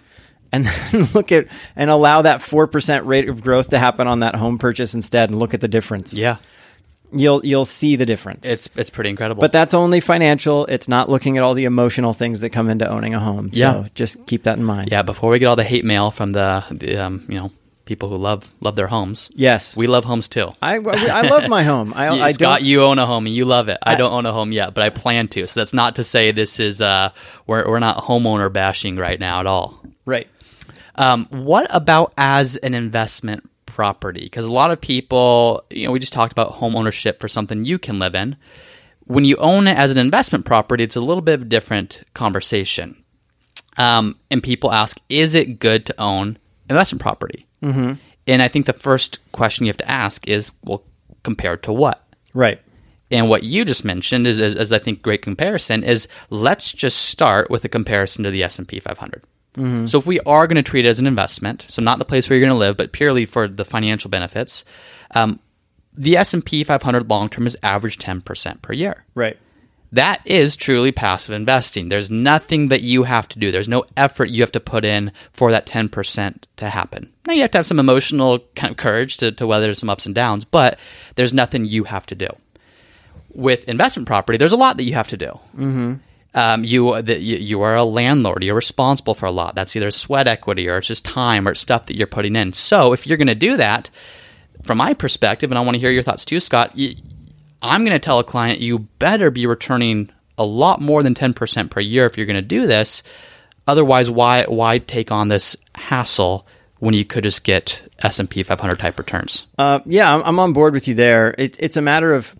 and 0.52 0.64
then 0.92 1.08
look 1.14 1.32
at 1.32 1.48
and 1.76 1.90
allow 1.90 2.22
that 2.22 2.40
4% 2.40 3.06
rate 3.06 3.28
of 3.28 3.42
growth 3.42 3.70
to 3.70 3.78
happen 3.78 4.06
on 4.06 4.20
that 4.20 4.34
home 4.34 4.58
purchase 4.58 4.94
instead 4.94 5.30
and 5.30 5.38
look 5.38 5.54
at 5.54 5.60
the 5.60 5.68
difference. 5.68 6.12
Yeah. 6.12 6.36
You'll 7.12 7.44
you'll 7.44 7.64
see 7.64 7.96
the 7.96 8.06
difference. 8.06 8.46
It's 8.46 8.68
it's 8.76 8.90
pretty 8.90 9.10
incredible. 9.10 9.40
but 9.40 9.52
that's 9.52 9.74
only 9.74 10.00
financial. 10.00 10.66
It's 10.66 10.88
not 10.88 11.08
looking 11.08 11.36
at 11.36 11.42
all 11.42 11.54
the 11.54 11.64
emotional 11.64 12.12
things 12.12 12.40
that 12.40 12.50
come 12.50 12.68
into 12.68 12.88
owning 12.88 13.14
a 13.14 13.20
home. 13.20 13.50
Yeah. 13.52 13.84
So 13.84 13.88
just 13.94 14.26
keep 14.26 14.44
that 14.44 14.58
in 14.58 14.64
mind. 14.64 14.90
yeah, 14.90 15.02
before 15.02 15.30
we 15.30 15.38
get 15.38 15.46
all 15.46 15.56
the 15.56 15.64
hate 15.64 15.84
mail 15.84 16.10
from 16.10 16.32
the, 16.32 16.64
the 16.70 16.96
um, 16.98 17.24
you 17.28 17.38
know 17.38 17.50
people 17.84 18.08
who 18.08 18.16
love 18.16 18.50
love 18.60 18.76
their 18.76 18.86
homes, 18.86 19.30
Yes. 19.34 19.76
we 19.76 19.86
love 19.88 20.04
homes 20.04 20.28
too. 20.28 20.52
I, 20.62 20.76
I 20.76 21.22
love 21.22 21.48
my 21.48 21.64
home. 21.64 21.92
I, 21.96 22.08
I 22.28 22.32
Scott, 22.32 22.62
you 22.62 22.82
own 22.84 22.98
a 22.98 23.06
home 23.06 23.26
and 23.26 23.34
you 23.34 23.44
love 23.44 23.68
it. 23.68 23.78
I, 23.82 23.96
don't 23.96 24.12
own 24.12 24.24
a 24.24 24.32
home 24.32 24.52
yet, 24.52 24.72
but 24.72 24.82
I 24.84 24.90
plan 24.90 25.26
to. 25.28 25.46
So 25.46 25.58
that's 25.60 25.74
not 25.74 25.96
to 25.96 26.04
say 26.04 26.30
this 26.32 26.60
is 26.60 26.80
uh, 26.80 27.10
we're 27.46 27.68
we're 27.68 27.80
not 27.80 27.98
homeowner 28.04 28.52
bashing 28.52 28.96
right 28.96 29.18
now 29.18 29.40
at 29.40 29.46
all. 29.46 29.82
Right. 30.06 30.28
Um, 30.94 31.26
what 31.30 31.66
about 31.74 32.12
as 32.18 32.56
an 32.56 32.74
investment 32.74 33.48
property? 33.74 34.24
Because 34.24 34.46
a 34.46 34.52
lot 34.52 34.70
of 34.70 34.80
people, 34.80 35.64
you 35.70 35.86
know, 35.86 35.92
we 35.92 35.98
just 35.98 36.12
talked 36.12 36.32
about 36.32 36.52
home 36.52 36.76
ownership 36.76 37.20
for 37.20 37.28
something 37.28 37.64
you 37.64 37.78
can 37.78 37.98
live 37.98 38.14
in. 38.14 38.36
When 39.04 39.24
you 39.24 39.36
own 39.36 39.66
it 39.66 39.76
as 39.76 39.90
an 39.90 39.98
investment 39.98 40.44
property, 40.44 40.84
it's 40.84 40.96
a 40.96 41.00
little 41.00 41.22
bit 41.22 41.34
of 41.34 41.42
a 41.42 41.46
different 41.46 42.02
conversation. 42.14 43.02
Um, 43.76 44.18
and 44.30 44.42
people 44.42 44.72
ask, 44.72 45.00
is 45.08 45.34
it 45.34 45.58
good 45.58 45.86
to 45.86 46.00
own 46.00 46.38
investment 46.68 47.02
property? 47.02 47.46
Mm-hmm. 47.62 47.94
And 48.26 48.42
I 48.42 48.48
think 48.48 48.66
the 48.66 48.72
first 48.72 49.18
question 49.32 49.66
you 49.66 49.70
have 49.70 49.76
to 49.78 49.90
ask 49.90 50.28
is, 50.28 50.52
well, 50.64 50.84
compared 51.22 51.62
to 51.64 51.72
what? 51.72 52.06
Right. 52.34 52.60
And 53.10 53.28
what 53.28 53.42
you 53.42 53.64
just 53.64 53.84
mentioned 53.84 54.26
is, 54.26 54.40
is, 54.40 54.54
is 54.54 54.72
I 54.72 54.78
think, 54.78 55.02
great 55.02 55.22
comparison. 55.22 55.84
Is 55.84 56.08
let's 56.30 56.72
just 56.72 57.02
start 57.02 57.50
with 57.50 57.64
a 57.64 57.68
comparison 57.68 58.24
to 58.24 58.30
the 58.30 58.42
S 58.42 58.58
and 58.58 58.66
P 58.66 58.80
500. 58.80 59.22
So 59.86 59.98
if 59.98 60.06
we 60.06 60.20
are 60.20 60.46
going 60.46 60.56
to 60.56 60.62
treat 60.62 60.86
it 60.86 60.88
as 60.88 60.98
an 60.98 61.06
investment, 61.06 61.66
so 61.68 61.82
not 61.82 61.98
the 61.98 62.04
place 62.04 62.28
where 62.28 62.38
you're 62.38 62.46
going 62.46 62.56
to 62.56 62.58
live, 62.58 62.76
but 62.76 62.92
purely 62.92 63.24
for 63.24 63.48
the 63.48 63.64
financial 63.64 64.08
benefits, 64.08 64.64
um, 65.14 65.40
the 65.94 66.16
S 66.16 66.32
and 66.32 66.44
P 66.44 66.64
500 66.64 67.08
long 67.10 67.28
term 67.28 67.46
is 67.46 67.56
average 67.62 67.98
10% 67.98 68.62
per 68.62 68.72
year. 68.72 69.04
Right. 69.14 69.36
That 69.92 70.22
is 70.24 70.56
truly 70.56 70.90
passive 70.90 71.34
investing. 71.34 71.90
There's 71.90 72.10
nothing 72.10 72.68
that 72.68 72.80
you 72.80 73.02
have 73.02 73.28
to 73.28 73.38
do. 73.38 73.52
There's 73.52 73.68
no 73.68 73.84
effort 73.94 74.30
you 74.30 74.42
have 74.42 74.52
to 74.52 74.60
put 74.60 74.86
in 74.86 75.12
for 75.34 75.50
that 75.50 75.66
10% 75.66 76.44
to 76.56 76.68
happen. 76.70 77.12
Now, 77.26 77.34
you 77.34 77.42
have 77.42 77.50
to 77.50 77.58
have 77.58 77.66
some 77.66 77.78
emotional 77.78 78.38
kind 78.56 78.70
of 78.70 78.78
courage 78.78 79.18
to, 79.18 79.32
to 79.32 79.46
weather 79.46 79.74
some 79.74 79.90
ups 79.90 80.06
and 80.06 80.14
downs, 80.14 80.46
but 80.46 80.78
there's 81.16 81.34
nothing 81.34 81.66
you 81.66 81.84
have 81.84 82.06
to 82.06 82.14
do. 82.14 82.28
With 83.34 83.68
investment 83.68 84.06
property, 84.06 84.38
there's 84.38 84.52
a 84.52 84.56
lot 84.56 84.78
that 84.78 84.84
you 84.84 84.94
have 84.94 85.08
to 85.08 85.16
do. 85.18 85.38
Mm-hmm. 85.54 85.94
Um, 86.34 86.64
you, 86.64 87.02
that 87.02 87.20
you 87.20 87.60
are 87.60 87.76
a 87.76 87.84
landlord. 87.84 88.42
You're 88.42 88.54
responsible 88.54 89.12
for 89.12 89.26
a 89.26 89.30
lot. 89.30 89.54
That's 89.54 89.76
either 89.76 89.90
sweat 89.90 90.26
equity 90.26 90.66
or 90.66 90.78
it's 90.78 90.86
just 90.86 91.04
time 91.04 91.46
or 91.46 91.54
stuff 91.54 91.84
that 91.86 91.96
you're 91.96 92.06
putting 92.06 92.36
in. 92.36 92.54
So 92.54 92.94
if 92.94 93.06
you're 93.06 93.18
going 93.18 93.26
to 93.26 93.34
do 93.34 93.58
that, 93.58 93.90
from 94.62 94.78
my 94.78 94.94
perspective, 94.94 95.50
and 95.50 95.58
I 95.58 95.60
want 95.62 95.74
to 95.74 95.80
hear 95.80 95.90
your 95.90 96.02
thoughts 96.02 96.24
too, 96.24 96.40
Scott, 96.40 96.78
I'm 97.60 97.84
going 97.84 97.94
to 97.94 97.98
tell 97.98 98.18
a 98.18 98.24
client 98.24 98.60
you 98.60 98.78
better 98.78 99.30
be 99.30 99.46
returning 99.46 100.10
a 100.38 100.44
lot 100.44 100.80
more 100.80 101.02
than 101.02 101.14
10% 101.14 101.70
per 101.70 101.80
year 101.80 102.06
if 102.06 102.16
you're 102.16 102.26
going 102.26 102.36
to 102.36 102.42
do 102.42 102.66
this. 102.66 103.02
Otherwise, 103.66 104.10
why 104.10 104.44
why 104.44 104.78
take 104.78 105.12
on 105.12 105.28
this 105.28 105.56
hassle 105.74 106.46
when 106.80 106.94
you 106.94 107.04
could 107.04 107.22
just 107.22 107.44
get 107.44 107.88
S&P 108.02 108.42
500 108.42 108.78
type 108.78 108.98
returns? 108.98 109.46
Uh, 109.56 109.78
yeah, 109.86 110.12
I'm, 110.12 110.22
I'm 110.22 110.38
on 110.40 110.52
board 110.52 110.74
with 110.74 110.88
you 110.88 110.94
there. 110.94 111.32
It, 111.38 111.56
it's 111.60 111.76
a 111.76 111.82
matter 111.82 112.12
of 112.12 112.34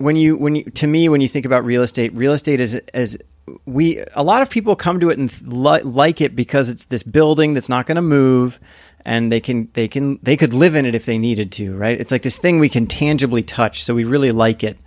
when 0.00 0.16
you 0.16 0.36
when 0.36 0.56
you 0.56 0.64
to 0.64 0.86
me 0.86 1.08
when 1.08 1.20
you 1.20 1.28
think 1.28 1.44
about 1.44 1.64
real 1.64 1.82
estate, 1.82 2.14
real 2.14 2.32
estate 2.32 2.58
is 2.58 2.74
as 2.94 3.18
we 3.66 4.02
a 4.14 4.22
lot 4.22 4.40
of 4.40 4.48
people 4.48 4.74
come 4.74 4.98
to 5.00 5.10
it 5.10 5.18
and 5.18 5.46
li- 5.46 5.82
like 5.82 6.20
it 6.22 6.34
because 6.34 6.70
it's 6.70 6.86
this 6.86 7.02
building 7.02 7.52
that's 7.52 7.68
not 7.68 7.86
going 7.86 7.96
to 7.96 8.02
move 8.02 8.58
and 9.04 9.30
they 9.30 9.40
can 9.40 9.68
they 9.74 9.88
can 9.88 10.18
they 10.22 10.38
could 10.38 10.54
live 10.54 10.74
in 10.74 10.86
it 10.86 10.94
if 10.94 11.04
they 11.04 11.18
needed 11.18 11.52
to, 11.52 11.76
right? 11.76 12.00
It's 12.00 12.10
like 12.10 12.22
this 12.22 12.38
thing 12.38 12.58
we 12.58 12.70
can 12.70 12.86
tangibly 12.86 13.42
touch, 13.42 13.84
so 13.84 13.94
we 13.94 14.04
really 14.04 14.32
like 14.32 14.64
it. 14.64 14.78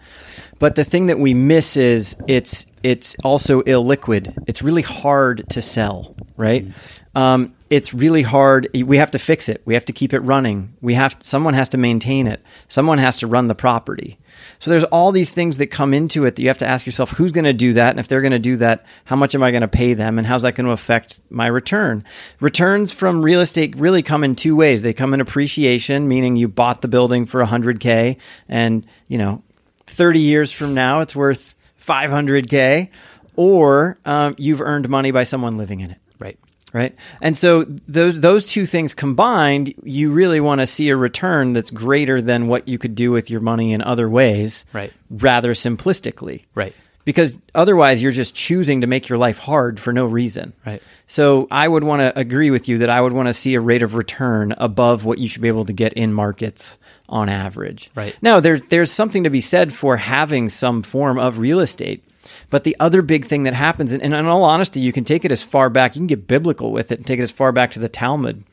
But 0.57 0.75
the 0.75 0.83
thing 0.83 1.07
that 1.07 1.19
we 1.19 1.33
miss 1.33 1.77
is 1.77 2.15
it's 2.27 2.65
it's 2.81 3.15
also 3.23 3.61
illiquid. 3.61 4.43
It's 4.47 4.63
really 4.63 4.81
hard 4.81 5.47
to 5.49 5.61
sell, 5.61 6.15
right? 6.37 6.67
Mm. 6.67 6.73
Um, 7.15 7.53
it's 7.69 7.93
really 7.93 8.21
hard. 8.21 8.67
We 8.73 8.97
have 8.97 9.11
to 9.11 9.19
fix 9.19 9.49
it. 9.49 9.61
We 9.65 9.73
have 9.75 9.85
to 9.85 9.93
keep 9.93 10.13
it 10.13 10.19
running. 10.19 10.73
We 10.81 10.95
have 10.95 11.15
someone 11.19 11.53
has 11.53 11.69
to 11.69 11.77
maintain 11.77 12.27
it. 12.27 12.43
Someone 12.67 12.97
has 12.97 13.17
to 13.17 13.27
run 13.27 13.47
the 13.47 13.55
property. 13.55 14.17
So 14.59 14.71
there's 14.71 14.83
all 14.85 15.11
these 15.11 15.29
things 15.29 15.57
that 15.57 15.67
come 15.67 15.93
into 15.93 16.25
it 16.25 16.35
that 16.35 16.41
you 16.41 16.47
have 16.47 16.57
to 16.59 16.67
ask 16.67 16.85
yourself 16.85 17.11
who's 17.11 17.31
going 17.31 17.45
to 17.45 17.53
do 17.53 17.73
that, 17.73 17.91
and 17.91 17.99
if 17.99 18.07
they're 18.07 18.21
going 18.21 18.31
to 18.31 18.39
do 18.39 18.55
that, 18.57 18.85
how 19.05 19.15
much 19.15 19.35
am 19.35 19.43
I 19.43 19.51
going 19.51 19.61
to 19.61 19.67
pay 19.67 19.93
them, 19.93 20.17
and 20.17 20.25
how's 20.25 20.41
that 20.41 20.55
going 20.55 20.65
to 20.65 20.71
affect 20.71 21.19
my 21.29 21.47
return? 21.47 22.03
Returns 22.39 22.91
from 22.91 23.21
real 23.21 23.41
estate 23.41 23.75
really 23.75 24.01
come 24.01 24.23
in 24.23 24.35
two 24.35 24.55
ways. 24.55 24.81
They 24.81 24.93
come 24.93 25.13
in 25.13 25.21
appreciation, 25.21 26.07
meaning 26.07 26.35
you 26.35 26.47
bought 26.47 26.81
the 26.81 26.87
building 26.87 27.25
for 27.25 27.43
100k, 27.43 28.17
and 28.49 28.85
you 29.07 29.17
know 29.17 29.43
30 29.87 30.19
years 30.19 30.51
from 30.51 30.73
now 30.73 31.01
it's 31.01 31.15
worth 31.15 31.53
500k 31.85 32.89
or 33.35 33.97
um, 34.05 34.35
you've 34.37 34.61
earned 34.61 34.89
money 34.89 35.11
by 35.11 35.23
someone 35.23 35.57
living 35.57 35.81
in 35.81 35.91
it 35.91 35.97
Right. 36.73 36.95
and 37.21 37.37
so 37.37 37.65
those 37.87 38.19
those 38.19 38.47
two 38.47 38.65
things 38.65 38.93
combined 38.95 39.73
you 39.83 40.11
really 40.11 40.39
want 40.41 40.59
to 40.61 40.65
see 40.65 40.89
a 40.89 40.95
return 40.97 41.53
that's 41.53 41.69
greater 41.69 42.19
than 42.21 42.47
what 42.47 42.67
you 42.67 42.77
could 42.79 42.95
do 42.95 43.11
with 43.11 43.29
your 43.29 43.41
money 43.41 43.73
in 43.73 43.81
other 43.83 44.09
ways 44.09 44.65
Right. 44.73 44.91
rather 45.11 45.53
simplistically 45.53 46.45
Right. 46.55 46.73
because 47.05 47.37
otherwise 47.53 48.01
you're 48.01 48.11
just 48.11 48.33
choosing 48.33 48.81
to 48.81 48.87
make 48.87 49.07
your 49.07 49.17
life 49.19 49.37
hard 49.37 49.79
for 49.79 49.93
no 49.93 50.05
reason 50.07 50.53
Right. 50.65 50.81
so 51.05 51.47
I 51.51 51.67
would 51.67 51.83
want 51.83 51.99
to 52.01 52.17
agree 52.19 52.49
with 52.49 52.67
you 52.67 52.79
that 52.79 52.89
I 52.89 52.99
would 53.01 53.13
want 53.13 53.27
to 53.27 53.33
see 53.33 53.53
a 53.53 53.61
rate 53.61 53.83
of 53.83 53.93
return 53.93 54.55
above 54.57 55.05
what 55.05 55.19
you 55.19 55.27
should 55.27 55.41
be 55.43 55.47
able 55.49 55.65
to 55.65 55.73
get 55.73 55.93
in 55.93 56.11
markets 56.11 56.79
on 57.09 57.29
average. 57.29 57.91
Right. 57.93 58.17
Now 58.21 58.39
there's 58.39 58.63
there's 58.69 58.89
something 58.91 59.25
to 59.25 59.29
be 59.29 59.41
said 59.41 59.71
for 59.73 59.97
having 59.97 60.49
some 60.49 60.81
form 60.81 61.19
of 61.19 61.37
real 61.37 61.59
estate. 61.59 62.03
But 62.53 62.65
the 62.65 62.77
other 62.79 63.01
big 63.01 63.25
thing 63.25 63.45
that 63.45 63.55
happens, 63.55 63.93
and, 63.93 64.03
in 64.03 64.13
all 64.13 64.43
honesty, 64.43 64.79
you 64.79 64.93
can 64.93 65.03
take 65.03 65.25
it 65.25 65.31
as 65.31 65.41
far 65.41 65.71
back, 65.71 65.95
you 65.95 66.01
can 66.01 66.05
get 66.05 66.27
biblical 66.27 66.71
with 66.71 66.91
it 66.91 66.99
and 66.99 67.07
take 67.07 67.17
it 67.19 67.23
as 67.23 67.31
far 67.31 67.51
back 67.51 67.71
to 67.71 67.79
the 67.79 67.89
Talmud. 67.89 68.43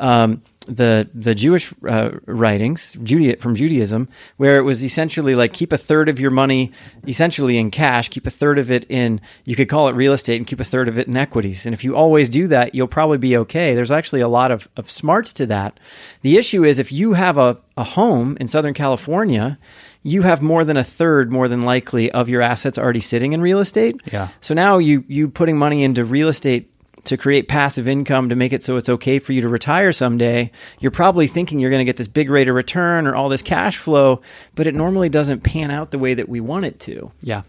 Um, 0.00 0.40
the 0.66 1.10
the 1.12 1.34
Jewish 1.34 1.70
uh, 1.86 2.12
writings 2.24 2.96
Judea, 3.02 3.36
from 3.36 3.54
Judaism, 3.54 4.08
where 4.38 4.56
it 4.56 4.62
was 4.62 4.82
essentially 4.82 5.34
like 5.34 5.52
keep 5.52 5.70
a 5.70 5.76
third 5.76 6.08
of 6.08 6.18
your 6.18 6.30
money 6.30 6.72
essentially 7.06 7.58
in 7.58 7.70
cash, 7.70 8.08
keep 8.08 8.26
a 8.26 8.30
third 8.30 8.58
of 8.58 8.70
it 8.70 8.86
in 8.88 9.20
you 9.44 9.54
could 9.54 9.68
call 9.68 9.88
it 9.88 9.96
real 9.96 10.14
estate, 10.14 10.38
and 10.38 10.46
keep 10.46 10.60
a 10.60 10.64
third 10.64 10.88
of 10.88 10.98
it 10.98 11.06
in 11.06 11.16
equities. 11.18 11.66
And 11.66 11.74
if 11.74 11.84
you 11.84 11.94
always 11.94 12.30
do 12.30 12.46
that, 12.48 12.74
you'll 12.74 12.88
probably 12.88 13.18
be 13.18 13.36
okay. 13.36 13.74
There's 13.74 13.90
actually 13.90 14.22
a 14.22 14.28
lot 14.28 14.50
of, 14.50 14.66
of 14.78 14.90
smarts 14.90 15.34
to 15.34 15.46
that. 15.46 15.78
The 16.22 16.38
issue 16.38 16.64
is 16.64 16.78
if 16.78 16.90
you 16.90 17.12
have 17.12 17.36
a, 17.36 17.58
a 17.76 17.84
home 17.84 18.38
in 18.40 18.46
Southern 18.46 18.72
California, 18.72 19.58
you 20.02 20.22
have 20.22 20.42
more 20.42 20.64
than 20.64 20.76
a 20.76 20.84
third, 20.84 21.30
more 21.30 21.48
than 21.48 21.62
likely, 21.62 22.10
of 22.10 22.28
your 22.28 22.42
assets 22.42 22.78
already 22.78 23.00
sitting 23.00 23.32
in 23.32 23.40
real 23.40 23.60
estate. 23.60 24.00
Yeah. 24.12 24.28
So 24.40 24.54
now 24.54 24.78
you 24.78 25.04
you 25.08 25.28
putting 25.28 25.58
money 25.58 25.84
into 25.84 26.04
real 26.04 26.28
estate 26.28 26.72
to 27.04 27.16
create 27.16 27.48
passive 27.48 27.88
income 27.88 28.28
to 28.28 28.36
make 28.36 28.52
it 28.52 28.62
so 28.62 28.76
it's 28.76 28.88
okay 28.88 29.18
for 29.18 29.32
you 29.32 29.40
to 29.40 29.48
retire 29.48 29.92
someday, 29.92 30.50
you're 30.78 30.90
probably 30.90 31.26
thinking 31.26 31.58
you're 31.58 31.70
going 31.70 31.80
to 31.80 31.84
get 31.84 31.96
this 31.96 32.08
big 32.08 32.30
rate 32.30 32.48
of 32.48 32.54
return 32.54 33.06
or 33.06 33.14
all 33.14 33.28
this 33.28 33.42
cash 33.42 33.78
flow, 33.78 34.20
but 34.54 34.66
it 34.66 34.74
normally 34.74 35.08
doesn't 35.08 35.42
pan 35.42 35.70
out 35.70 35.90
the 35.90 35.98
way 35.98 36.14
that 36.14 36.28
we 36.28 36.40
want 36.40 36.64
it 36.64 36.78
to. 36.80 37.10
Yeah. 37.20 37.42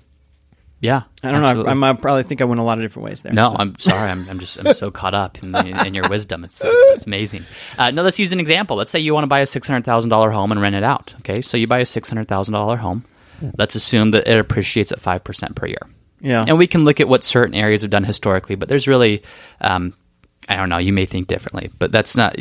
Yeah. 0.83 1.03
I 1.23 1.31
don't 1.31 1.43
absolutely. 1.43 1.73
know. 1.75 1.87
I, 1.87 1.89
I 1.91 1.93
probably 1.93 2.23
think 2.23 2.41
I 2.41 2.43
went 2.43 2.59
a 2.59 2.63
lot 2.63 2.77
of 2.77 2.83
different 2.83 3.05
ways 3.05 3.21
there. 3.21 3.31
No, 3.31 3.51
So- 3.51 3.55
I'm 3.57 3.79
sorry. 3.79 4.09
I'm, 4.11 4.29
I'm 4.29 4.39
just 4.39 4.57
I'm 4.57 4.73
so 4.73 4.91
caught 4.91 5.13
up 5.13 5.41
in, 5.41 5.53
the, 5.53 5.65
in 5.87 5.93
your 5.93 6.09
wisdom. 6.09 6.43
It's 6.43 6.59
it's, 6.63 6.87
it's 6.95 7.07
amazing. 7.07 7.43
Uh, 7.77 7.91
no, 7.91 8.01
let's 8.03 8.19
use 8.19 8.33
an 8.33 8.39
example. 8.41 8.75
Let's 8.75 8.91
say 8.91 8.99
you 8.99 9.13
want 9.13 9.23
to 9.23 9.27
buy 9.29 9.39
a 9.39 9.45
six 9.45 9.65
hundred 9.67 9.85
thousand 9.85 10.09
dollar 10.09 10.29
home 10.29 10.51
and 10.51 10.61
rent 10.61 10.75
it 10.75 10.83
out. 10.83 11.15
Okay, 11.19 11.41
so 11.41 11.55
you 11.57 11.67
buy 11.67 11.79
a 11.79 11.85
six 11.85 12.09
hundred 12.09 12.27
thousand 12.27 12.53
dollar 12.53 12.75
home. 12.77 13.05
Let's 13.57 13.75
assume 13.75 14.11
that 14.11 14.27
it 14.27 14.37
appreciates 14.37 14.91
at 14.91 14.99
five 14.99 15.23
percent 15.23 15.55
per 15.55 15.67
year. 15.67 15.87
yeah. 16.21 16.43
And 16.47 16.57
we 16.57 16.67
can 16.67 16.83
look 16.83 16.99
at 16.99 17.07
what 17.07 17.23
certain 17.23 17.55
areas 17.55 17.81
have 17.83 17.91
done 17.91 18.03
historically, 18.03 18.55
but 18.55 18.67
there's 18.69 18.87
really, 18.87 19.23
um, 19.61 19.93
I 20.49 20.55
don't 20.57 20.67
know. 20.69 20.77
You 20.79 20.91
may 20.93 21.05
think 21.05 21.27
differently, 21.27 21.71
but 21.79 21.91
that's 21.93 22.15
not. 22.17 22.35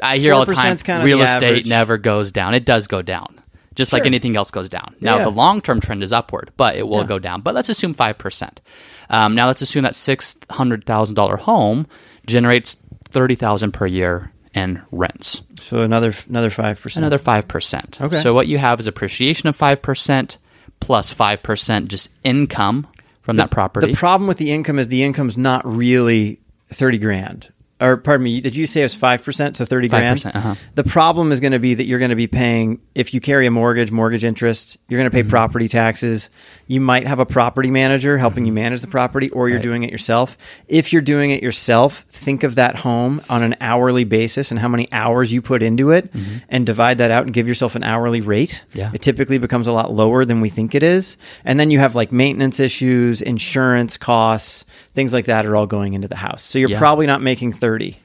I 0.00 0.16
hear 0.18 0.32
all 0.34 0.44
the 0.44 0.54
time. 0.54 0.76
4% 0.76 0.78
's 0.78 0.82
kinda 0.82 1.04
Real 1.04 1.20
estate 1.22 1.42
average. 1.48 1.66
never 1.66 1.98
goes 1.98 2.32
down. 2.32 2.54
It 2.54 2.64
does 2.64 2.86
go 2.88 3.02
down, 3.02 3.40
just 3.76 3.92
like 3.92 4.04
anything 4.06 4.34
else 4.36 4.50
goes 4.50 4.68
down. 4.68 4.96
Now 5.00 5.18
Yeah. 5.18 5.24
the 5.24 5.30
long 5.30 5.60
term 5.60 5.80
trend 5.80 6.02
is 6.02 6.10
upward, 6.12 6.50
but 6.56 6.74
it 6.76 6.88
will 6.88 7.02
Yeah. 7.02 7.06
go 7.06 7.18
down. 7.20 7.42
But 7.42 7.54
let's 7.54 7.68
assume 7.68 7.94
five 7.94 8.18
percent. 8.18 8.60
Um, 9.08 9.34
now 9.36 9.46
let's 9.46 9.62
assume 9.62 9.84
that 9.84 9.94
six 9.94 10.36
hundred 10.50 10.84
thousand 10.84 11.14
dollar 11.14 11.36
home 11.36 11.86
generates 12.26 12.76
thirty 13.08 13.36
thousand 13.36 13.70
per 13.72 13.86
year 13.86 14.32
in 14.54 14.80
rents 14.90 15.42
so 15.60 15.82
another 15.82 16.14
another 16.28 16.48
five 16.50 16.80
percent. 16.80 17.04
another 17.04 17.18
5%. 17.22 18.00
Okay. 18.00 18.20
So 18.20 18.32
what 18.34 18.46
you 18.48 18.56
have 18.58 18.80
is 18.80 18.86
appreciation 18.86 19.48
of 19.50 19.56
5% 19.56 20.38
plus 20.80 21.12
5% 21.14 21.86
just 21.88 22.08
income 22.24 22.86
from 23.20 23.36
that 23.36 23.50
property. 23.50 23.88
The 23.92 23.96
problem 23.96 24.26
with 24.28 24.38
the 24.38 24.50
income 24.52 24.78
is 24.78 24.88
the 24.88 25.02
income's 25.02 25.36
not 25.36 25.66
really 25.66 26.40
thirty 26.72 26.96
grand. 26.98 27.48
Or 27.80 27.96
pardon 27.98 28.24
me, 28.24 28.40
did 28.40 28.56
you 28.56 28.66
say 28.66 28.80
it 28.80 28.84
was 28.84 28.96
5%? 28.96 29.56
So 29.56 29.64
30 29.64 29.88
grand? 29.88 30.18
5%, 30.20 30.34
uh-huh. 30.34 30.54
The 30.74 30.84
problem 30.84 31.30
is 31.32 31.40
going 31.40 31.52
to 31.52 31.58
be 31.58 31.74
that 31.74 31.84
you're 31.84 31.98
going 31.98 32.10
to 32.10 32.16
be 32.16 32.26
paying, 32.26 32.80
if 32.94 33.12
you 33.12 33.20
carry 33.20 33.46
a 33.46 33.50
mortgage, 33.50 33.90
mortgage 33.90 34.24
interest, 34.24 34.78
you're 34.88 34.98
going 34.98 35.10
to 35.10 35.14
pay 35.14 35.20
Mm-hmm. 35.20 35.30
property 35.30 35.68
taxes. 35.68 36.30
You 36.68 36.80
might 36.80 37.06
have 37.06 37.18
a 37.20 37.26
property 37.26 37.70
manager 37.70 38.18
helping 38.18 38.44
you 38.44 38.52
manage 38.52 38.80
the 38.80 38.88
property, 38.88 39.30
or 39.30 39.48
you're 39.48 39.58
Right. 39.58 39.62
doing 39.62 39.82
it 39.84 39.90
yourself. 39.90 40.36
If 40.66 40.92
you're 40.92 41.02
doing 41.02 41.30
it 41.30 41.42
yourself, 41.42 42.04
think 42.08 42.42
of 42.42 42.56
that 42.56 42.74
home 42.76 43.20
on 43.30 43.42
an 43.44 43.54
hourly 43.60 44.02
basis 44.04 44.50
and 44.50 44.58
how 44.58 44.66
many 44.68 44.86
hours 44.92 45.32
you 45.32 45.40
put 45.42 45.62
into 45.62 45.90
it 45.90 46.10
and 46.48 46.66
divide 46.66 46.98
that 46.98 47.10
out 47.12 47.24
and 47.24 47.32
give 47.32 47.46
yourself 47.46 47.76
an 47.76 47.84
hourly 47.84 48.20
rate. 48.20 48.64
Mm-hmm. 48.70 48.78
Yeah. 48.78 48.90
It 48.94 49.02
typically 49.02 49.38
becomes 49.38 49.66
a 49.68 49.72
lot 49.72 49.92
lower 49.94 50.24
than 50.24 50.40
we 50.40 50.48
think 50.50 50.74
it 50.74 50.82
is. 50.82 51.16
And 51.44 51.60
then 51.60 51.70
you 51.70 51.78
have 51.78 51.94
like 51.94 52.10
maintenance 52.10 52.58
issues, 52.58 53.22
insurance 53.22 53.96
costs, 53.96 54.64
things 54.94 55.12
like 55.12 55.26
that 55.26 55.46
are 55.46 55.54
all 55.54 55.66
going 55.66 55.94
into 55.94 56.08
the 56.08 56.16
house. 56.16 56.42
So 56.42 56.58
you're 56.58 56.70
Yeah. 56.70 56.78
probably 56.78 57.06
not 57.06 57.22
making 57.22 57.52
30. 57.52 57.98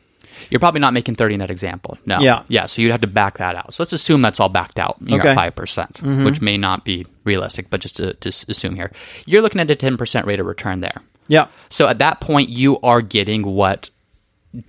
You're 0.50 0.60
probably 0.60 0.80
not 0.82 0.94
making 0.94 1.16
30 1.16 1.36
in 1.36 1.40
that 1.40 1.52
example. 1.52 1.98
No. 2.06 2.20
Yeah. 2.20 2.44
Yeah. 2.48 2.66
So 2.66 2.82
you'd 2.82 2.92
have 2.92 3.02
to 3.02 3.08
back 3.08 3.38
that 3.38 3.56
out. 3.56 3.74
So 3.74 3.84
let's 3.84 3.94
assume 3.94 4.22
that's 4.22 4.40
all 4.40 4.50
backed 4.50 4.80
out. 4.80 4.98
You're 5.02 5.20
Okay. 5.20 5.30
Mm-hmm. 5.30 5.40
at 5.40 5.54
5%, 5.54 5.56
percent 5.56 6.02
which 6.26 6.42
may 6.42 6.58
not 6.58 6.86
be 6.86 7.06
realistic, 7.24 7.70
but 7.70 7.82
just 7.82 7.98
to 7.98 8.14
just 8.16 8.50
assume 8.50 8.76
here. 8.76 8.92
You're 9.26 9.42
looking 9.42 9.62
at 9.62 9.70
a 9.70 9.76
10% 9.76 10.26
rate 10.26 10.40
of 10.40 10.46
return 10.46 10.80
there. 10.82 11.02
Yeah. 11.28 11.48
So 11.70 11.88
at 11.88 12.00
that 12.00 12.20
point, 12.22 12.50
you 12.50 12.80
are 12.82 13.02
getting 13.02 13.44
what 13.44 13.90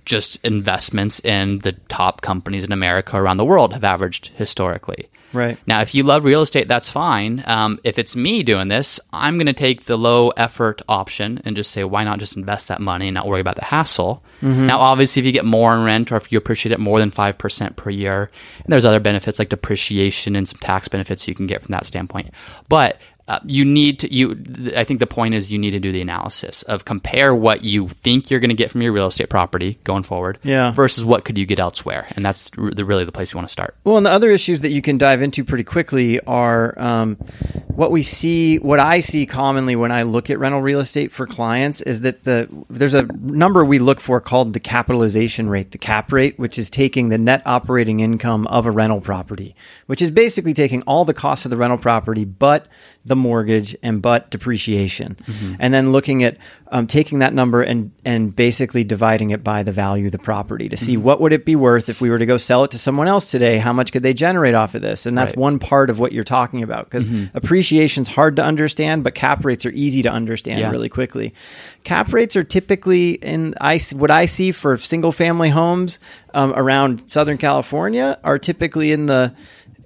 just 0.05 0.43
investments 0.45 1.19
in 1.21 1.59
the 1.59 1.73
top 1.73 2.21
companies 2.21 2.63
in 2.63 2.71
America 2.71 3.17
around 3.17 3.37
the 3.37 3.45
world 3.45 3.73
have 3.73 3.83
averaged 3.83 4.27
historically. 4.35 5.09
Right. 5.33 5.57
Now, 5.65 5.81
if 5.81 5.95
you 5.95 6.03
love 6.03 6.25
real 6.25 6.43
estate, 6.43 6.67
that's 6.67 6.89
fine. 6.89 7.43
Um, 7.47 7.79
if 7.83 7.97
it's 7.97 8.15
me 8.15 8.43
doing 8.43 8.67
this, 8.67 8.99
I'm 9.11 9.35
going 9.35 9.47
to 9.47 9.53
take 9.53 9.85
the 9.85 9.97
low 9.97 10.29
effort 10.29 10.83
option 10.87 11.41
and 11.43 11.55
just 11.55 11.71
say, 11.71 11.83
why 11.83 12.03
not 12.03 12.19
just 12.19 12.37
invest 12.37 12.67
that 12.67 12.79
money 12.79 13.07
and 13.07 13.15
not 13.15 13.27
worry 13.27 13.41
about 13.41 13.55
the 13.55 13.65
hassle? 13.65 14.23
Now, 14.67 14.79
obviously, 14.79 15.21
if 15.21 15.25
you 15.25 15.31
get 15.31 15.45
more 15.45 15.73
in 15.73 15.85
rent 15.85 16.11
or 16.11 16.17
if 16.17 16.31
you 16.31 16.37
appreciate 16.37 16.71
it 16.73 16.79
more 16.79 16.99
than 16.99 17.11
5% 17.11 17.75
per 17.75 17.89
year, 17.89 18.29
and 18.57 18.65
there's 18.67 18.85
other 18.85 18.99
benefits 18.99 19.39
like 19.39 19.49
depreciation 19.49 20.35
and 20.35 20.47
some 20.47 20.59
tax 20.59 20.87
benefits 20.87 21.27
you 21.27 21.33
can 21.33 21.47
get 21.47 21.63
from 21.63 21.71
that 21.71 21.85
standpoint. 21.85 22.29
But 22.69 22.99
uh, 23.27 23.39
you 23.45 23.63
need 23.63 23.99
to 23.99 24.13
you 24.13 24.31
i 24.75 24.83
think 24.83 24.99
the 24.99 25.07
point 25.07 25.33
is 25.33 25.51
you 25.51 25.57
need 25.57 25.71
to 25.71 25.79
do 25.79 25.91
the 25.91 26.01
analysis 26.01 26.61
of 26.63 26.83
compare 26.83 27.33
what 27.33 27.63
you 27.63 27.87
think 27.87 28.29
you're 28.29 28.39
going 28.41 28.49
to 28.49 28.55
get 28.55 28.69
from 28.69 28.81
your 28.81 28.91
real 28.91 29.07
estate 29.07 29.29
property 29.29 29.79
going 29.85 30.03
forward 30.03 30.37
Yeah. 30.43 30.71
versus 30.71 31.05
what 31.05 31.23
could 31.23 31.37
you 31.37 31.45
get 31.45 31.57
elsewhere 31.59 32.05
and 32.15 32.25
that's 32.25 32.49
the, 32.49 32.83
really 32.83 33.05
the 33.05 33.11
place 33.13 33.33
you 33.33 33.37
want 33.37 33.47
to 33.47 33.51
start 33.51 33.75
Well, 33.85 33.95
and 33.97 34.05
the 34.05 34.11
other 34.11 34.29
issues 34.29 34.61
that 34.61 34.71
you 34.71 34.81
can 34.81 34.97
dive 34.97 35.21
into 35.21 35.43
pretty 35.45 35.63
quickly 35.63 36.19
are 36.21 36.77
um, 36.77 37.15
what 37.73 37.91
we 37.91 38.03
see, 38.03 38.59
what 38.59 38.79
I 38.79 38.99
see 38.99 39.25
commonly 39.25 39.75
when 39.75 39.91
I 39.91 40.03
look 40.03 40.29
at 40.29 40.37
rental 40.37 40.61
real 40.61 40.79
estate 40.79 41.11
for 41.11 41.25
clients 41.25 41.81
is 41.81 42.01
that 42.01 42.23
the 42.23 42.47
there's 42.69 42.93
a 42.93 43.03
number 43.21 43.63
we 43.65 43.79
look 43.79 43.99
for 43.99 44.19
called 44.21 44.53
the 44.53 44.59
capitalization 44.59 45.49
rate, 45.49 45.71
the 45.71 45.77
cap 45.77 46.11
rate, 46.11 46.37
which 46.37 46.59
is 46.59 46.69
taking 46.69 47.09
the 47.09 47.17
net 47.17 47.41
operating 47.45 47.99
income 48.01 48.45
of 48.47 48.65
a 48.65 48.71
rental 48.71 49.01
property, 49.01 49.55
which 49.87 50.01
is 50.01 50.11
basically 50.11 50.53
taking 50.53 50.81
all 50.83 51.05
the 51.05 51.13
costs 51.13 51.45
of 51.45 51.49
the 51.51 51.57
rental 51.57 51.77
property, 51.79 52.25
but 52.25 52.67
the 53.05 53.15
mortgage 53.17 53.75
and 53.83 54.01
but 54.01 54.29
depreciation, 54.31 55.17
and 55.59 55.73
then 55.73 55.91
looking 55.91 56.23
at 56.23 56.37
um, 56.71 56.87
taking 56.87 57.19
that 57.19 57.33
number 57.33 57.61
and 57.61 57.91
and 58.05 58.35
basically 58.35 58.83
dividing 58.83 59.31
it 59.31 59.43
by 59.43 59.61
the 59.61 59.71
value 59.73 60.05
of 60.05 60.11
the 60.13 60.17
property 60.19 60.69
to 60.69 60.77
see 60.77 60.95
what 60.97 61.19
would 61.21 61.33
it 61.33 61.43
be 61.45 61.55
worth 61.55 61.89
if 61.89 61.99
we 62.01 62.09
were 62.09 62.17
to 62.17 62.25
go 62.25 62.37
sell 62.37 62.63
it 62.63 62.71
to 62.71 62.79
someone 62.79 63.07
else 63.07 63.29
today. 63.29 63.57
How 63.57 63.73
much 63.73 63.91
could 63.91 64.03
they 64.03 64.13
generate 64.13 64.55
off 64.55 64.73
of 64.73 64.81
this? 64.81 65.05
And 65.05 65.17
that's 65.17 65.31
Right. 65.33 65.37
one 65.37 65.59
part 65.59 65.89
of 65.89 65.99
what 65.99 66.13
you're 66.13 66.23
talking 66.23 66.63
about 66.63 66.89
because 66.89 67.05
appreciation's 67.33 68.07
hard 68.07 68.37
to 68.37 68.43
understand, 68.43 69.03
but 69.03 69.13
cap 69.13 69.43
rates 69.45 69.65
are 69.65 69.71
easy 69.71 70.01
to 70.03 70.11
understand 70.11 70.59
Yeah. 70.61 70.71
really 70.71 70.89
quickly. 70.89 71.33
Cap 71.83 72.13
rates 72.13 72.35
are 72.37 72.43
typically 72.43 73.11
in 73.15 73.53
I 73.59 73.79
what 73.93 74.11
I 74.11 74.25
see 74.27 74.51
for 74.53 74.77
single 74.77 75.11
family 75.11 75.49
homes 75.49 75.99
um, 76.33 76.53
around 76.55 77.03
Southern 77.07 77.37
California 77.37 78.17
are 78.23 78.37
typically 78.39 78.91
in 78.93 79.05
the 79.07 79.33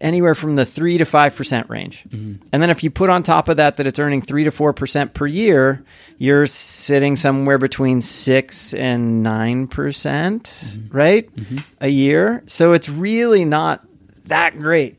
anywhere 0.02 0.36
from 0.36 0.56
the 0.56 0.66
three 0.66 0.98
to 0.98 1.06
five 1.06 1.36
percent 1.36 1.70
range. 1.70 2.04
Mm-hmm. 2.10 2.48
And 2.52 2.62
then 2.62 2.70
if 2.70 2.84
you 2.84 2.90
put 2.90 3.10
on 3.10 3.24
top 3.24 3.50
of 3.50 3.58
that 3.58 3.78
that 3.78 3.88
it's 3.88 4.00
earning 4.00 4.22
three 4.22 4.44
to 4.44 4.52
four 4.52 4.74
percent 4.74 5.14
per 5.14 5.28
year, 5.28 5.84
you're 6.18 6.48
sitting 6.48 7.16
somewhere 7.16 7.58
between 7.58 8.02
six 8.02 8.74
and 8.74 9.24
nine 9.24 9.68
percent, 9.68 10.44
mm-hmm. 10.44 10.98
right, 10.98 11.36
mm-hmm. 11.36 11.58
a 11.82 11.90
year. 11.90 12.44
So 12.48 12.74
it's 12.74 12.90
really 12.90 13.46
not 13.46 13.86
that 14.26 14.58
great. 14.60 14.98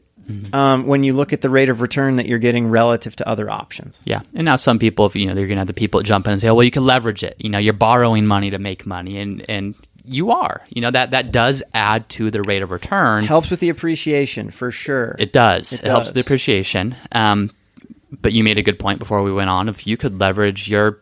Um, 0.52 0.86
when 0.86 1.04
you 1.04 1.14
look 1.14 1.32
at 1.32 1.40
the 1.40 1.48
rate 1.48 1.70
of 1.70 1.80
return 1.80 2.16
that 2.16 2.26
you're 2.26 2.38
getting 2.38 2.68
relative 2.68 3.16
to 3.16 3.26
other 3.26 3.48
options. 3.48 3.98
Yeah, 4.04 4.20
and 4.34 4.44
now 4.44 4.56
some 4.56 4.78
people, 4.78 5.06
if 5.06 5.16
you 5.16 5.24
know, 5.24 5.34
they're 5.34 5.46
going 5.46 5.56
to 5.56 5.60
have 5.60 5.68
the 5.68 5.72
people 5.72 6.02
jump 6.02 6.26
in 6.26 6.32
and 6.32 6.40
say, 6.40 6.48
"Oh, 6.48 6.54
well, 6.54 6.64
you 6.64 6.70
can 6.70 6.84
leverage 6.84 7.22
it. 7.22 7.36
You 7.38 7.48
know, 7.48 7.56
you're 7.56 7.72
borrowing 7.72 8.26
money 8.26 8.50
to 8.50 8.58
make 8.58 8.84
money," 8.84 9.18
and 9.18 9.42
and 9.48 9.74
you 10.04 10.30
are. 10.30 10.62
You 10.68 10.82
know 10.82 10.90
that 10.90 11.10
that 11.10 11.32
does 11.32 11.62
add 11.74 12.08
to 12.10 12.30
the 12.30 12.42
rate 12.42 12.62
of 12.62 12.70
return. 12.70 13.24
Helps 13.24 13.50
with 13.50 13.60
the 13.60 13.68
appreciation 13.68 14.50
for 14.50 14.70
sure. 14.70 15.16
It 15.18 15.32
does. 15.32 15.72
It 15.72 15.84
It, 15.84 15.86
helps 15.86 16.06
with 16.06 16.14
the 16.14 16.20
appreciation. 16.20 16.94
Um, 17.12 17.50
but 18.22 18.32
you 18.32 18.42
made 18.42 18.58
a 18.58 18.62
good 18.62 18.78
point 18.78 18.98
before 18.98 19.22
we 19.22 19.32
went 19.32 19.50
on. 19.50 19.68
If 19.68 19.86
you 19.86 19.96
could 19.96 20.18
leverage 20.18 20.68
your 20.68 21.00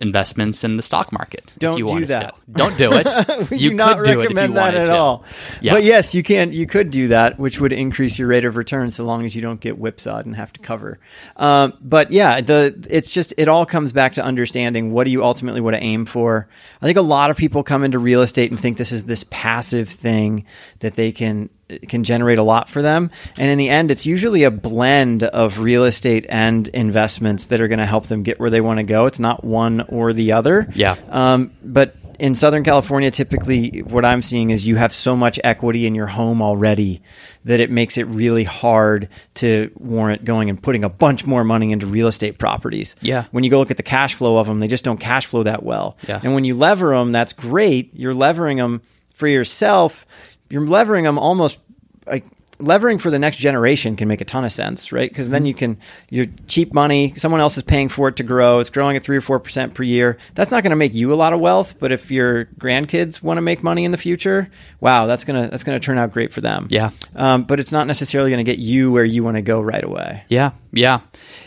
investments 0.00 0.64
in 0.64 0.76
the 0.76 0.82
stock 0.82 1.12
market, 1.12 1.52
Don't 1.58 1.78
you 1.78 1.88
do 1.88 2.06
that. 2.06 2.34
Don't 2.50 2.76
do 2.76 2.92
it. 2.92 3.06
you 3.52 3.70
do 3.70 3.76
not 3.76 3.98
could 3.98 4.04
do 4.04 4.10
it 4.10 4.12
if 4.12 4.36
recommend 4.36 4.50
you 4.50 4.54
that 4.56 4.74
at 4.74 4.84
to. 4.86 4.92
all. 4.92 5.24
Yeah. 5.60 5.74
But 5.74 5.84
yes, 5.84 6.14
you 6.14 6.22
can. 6.22 6.52
You 6.52 6.66
could 6.66 6.90
do 6.90 7.08
that, 7.08 7.38
which 7.38 7.60
would 7.60 7.72
increase 7.72 8.18
your 8.18 8.28
rate 8.28 8.44
of 8.44 8.56
return, 8.56 8.90
so 8.90 9.04
long 9.04 9.24
as 9.24 9.34
you 9.34 9.42
don't 9.42 9.60
get 9.60 9.78
whipsawed 9.78 10.26
and 10.26 10.34
have 10.36 10.52
to 10.54 10.60
cover. 10.60 10.98
Um, 11.36 11.74
but 11.80 12.10
yeah, 12.10 12.40
the 12.40 12.86
it's 12.90 13.12
just 13.12 13.34
it 13.38 13.48
all 13.48 13.66
comes 13.66 13.92
back 13.92 14.14
to 14.14 14.24
understanding 14.24 14.92
what 14.92 15.04
do 15.04 15.10
you 15.10 15.24
ultimately 15.24 15.60
want 15.60 15.74
to 15.74 15.82
aim 15.82 16.06
for. 16.06 16.48
I 16.82 16.86
think 16.86 16.98
a 16.98 17.02
lot 17.02 17.30
of 17.30 17.36
people 17.36 17.62
come 17.62 17.84
into 17.84 17.98
real 17.98 18.22
estate 18.22 18.50
and 18.50 18.58
think 18.58 18.76
this 18.76 18.92
is 18.92 19.04
this 19.04 19.24
passive 19.30 19.88
thing 19.88 20.44
that 20.80 20.94
they 20.94 21.12
can 21.12 21.50
can 21.88 22.04
generate 22.04 22.38
a 22.38 22.42
lot 22.42 22.68
for 22.68 22.82
them, 22.82 23.10
and 23.36 23.50
in 23.50 23.58
the 23.58 23.68
end, 23.68 23.90
it's 23.90 24.06
usually 24.06 24.44
a 24.44 24.50
blend 24.50 25.24
of 25.24 25.60
real 25.60 25.84
estate 25.84 26.26
and 26.28 26.68
investments 26.68 27.46
that 27.46 27.60
are 27.60 27.68
going 27.68 27.78
to 27.78 27.86
help 27.86 28.06
them 28.06 28.22
get 28.22 28.38
where 28.38 28.50
they 28.50 28.60
want 28.60 28.78
to 28.78 28.84
go. 28.84 29.06
It's 29.06 29.18
not 29.18 29.44
one 29.44 29.82
or 29.88 30.12
the 30.12 30.32
other. 30.32 30.68
Yeah. 30.74 30.96
Um, 31.10 31.52
but 31.62 31.96
in 32.18 32.34
Southern 32.34 32.64
California, 32.64 33.10
typically 33.10 33.82
what 33.82 34.04
I'm 34.04 34.22
seeing 34.22 34.50
is 34.50 34.66
you 34.66 34.76
have 34.76 34.94
so 34.94 35.16
much 35.16 35.40
equity 35.42 35.86
in 35.86 35.94
your 35.94 36.06
home 36.06 36.42
already 36.42 37.02
that 37.44 37.60
it 37.60 37.70
makes 37.70 37.98
it 37.98 38.04
really 38.04 38.44
hard 38.44 39.08
to 39.34 39.70
warrant 39.76 40.24
going 40.24 40.48
and 40.48 40.62
putting 40.62 40.84
a 40.84 40.88
bunch 40.88 41.26
more 41.26 41.44
money 41.44 41.72
into 41.72 41.86
real 41.86 42.06
estate 42.06 42.38
properties. 42.38 42.96
Yeah. 43.00 43.24
When 43.32 43.44
you 43.44 43.50
go 43.50 43.58
look 43.58 43.70
at 43.70 43.76
the 43.76 43.82
cash 43.82 44.14
flow 44.14 44.38
of 44.38 44.46
them, 44.46 44.60
they 44.60 44.68
just 44.68 44.84
don't 44.84 44.98
cash 44.98 45.26
flow 45.26 45.42
that 45.42 45.62
well. 45.62 45.96
Yeah. 46.08 46.20
And 46.22 46.34
when 46.34 46.44
you 46.44 46.54
lever 46.54 46.96
them, 46.96 47.12
that's 47.12 47.32
great. 47.32 47.90
You're 47.94 48.14
levering 48.14 48.58
them 48.58 48.82
for 49.12 49.28
yourself. 49.28 50.06
You're 50.50 50.66
levering 50.66 51.04
them 51.04 51.18
almost 51.18 51.60
like 52.06 52.24
levering 52.60 52.98
for 52.98 53.10
the 53.10 53.18
next 53.18 53.38
generation 53.38 53.96
can 53.96 54.08
make 54.08 54.20
a 54.20 54.24
ton 54.24 54.44
of 54.44 54.52
sense, 54.52 54.92
right? 54.92 55.08
Because 55.08 55.28
then 55.30 55.46
you 55.46 55.54
can 55.54 55.78
you're 56.10 56.26
cheap 56.46 56.72
money. 56.72 57.14
Someone 57.16 57.40
else 57.40 57.56
is 57.56 57.62
paying 57.62 57.88
for 57.88 58.08
it 58.08 58.16
to 58.16 58.22
grow. 58.22 58.60
It's 58.60 58.70
growing 58.70 58.96
at 58.96 59.02
three 59.02 59.16
or 59.16 59.20
four 59.20 59.40
percent 59.40 59.74
per 59.74 59.82
year. 59.82 60.18
That's 60.34 60.50
not 60.50 60.62
going 60.62 60.70
to 60.70 60.76
make 60.76 60.94
you 60.94 61.12
a 61.12 61.16
lot 61.16 61.32
of 61.32 61.40
wealth, 61.40 61.78
but 61.78 61.92
if 61.92 62.10
your 62.10 62.46
grandkids 62.58 63.22
want 63.22 63.38
to 63.38 63.42
make 63.42 63.62
money 63.62 63.84
in 63.84 63.90
the 63.90 63.98
future, 63.98 64.50
wow, 64.80 65.06
that's 65.06 65.24
gonna 65.24 65.48
that's 65.48 65.64
gonna 65.64 65.80
turn 65.80 65.98
out 65.98 66.12
great 66.12 66.32
for 66.32 66.40
them. 66.40 66.68
Yeah. 66.70 66.90
Um, 67.14 67.44
but 67.44 67.60
it's 67.60 67.72
not 67.72 67.86
necessarily 67.86 68.30
going 68.30 68.44
to 68.44 68.50
get 68.50 68.58
you 68.58 68.92
where 68.92 69.04
you 69.04 69.24
want 69.24 69.36
to 69.36 69.42
go 69.42 69.60
right 69.60 69.84
away. 69.84 70.24
Yeah, 70.28 70.52
yeah. 70.72 71.00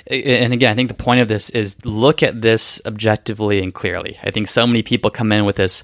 And 0.08 0.54
again, 0.54 0.72
I 0.72 0.76
think 0.76 0.90
the 0.90 0.96
point 0.96 1.22
of 1.22 1.28
this 1.28 1.50
is 1.50 1.78
look 1.86 2.24
at 2.24 2.42
this 2.42 2.82
objectively 2.86 3.62
and 3.62 3.74
clearly. 3.74 4.18
I 4.24 4.32
think 4.32 4.48
so 4.48 4.66
many 4.68 4.84
people 4.84 5.12
come 5.12 5.32
in 5.32 5.46
with 5.46 5.56
this 5.56 5.84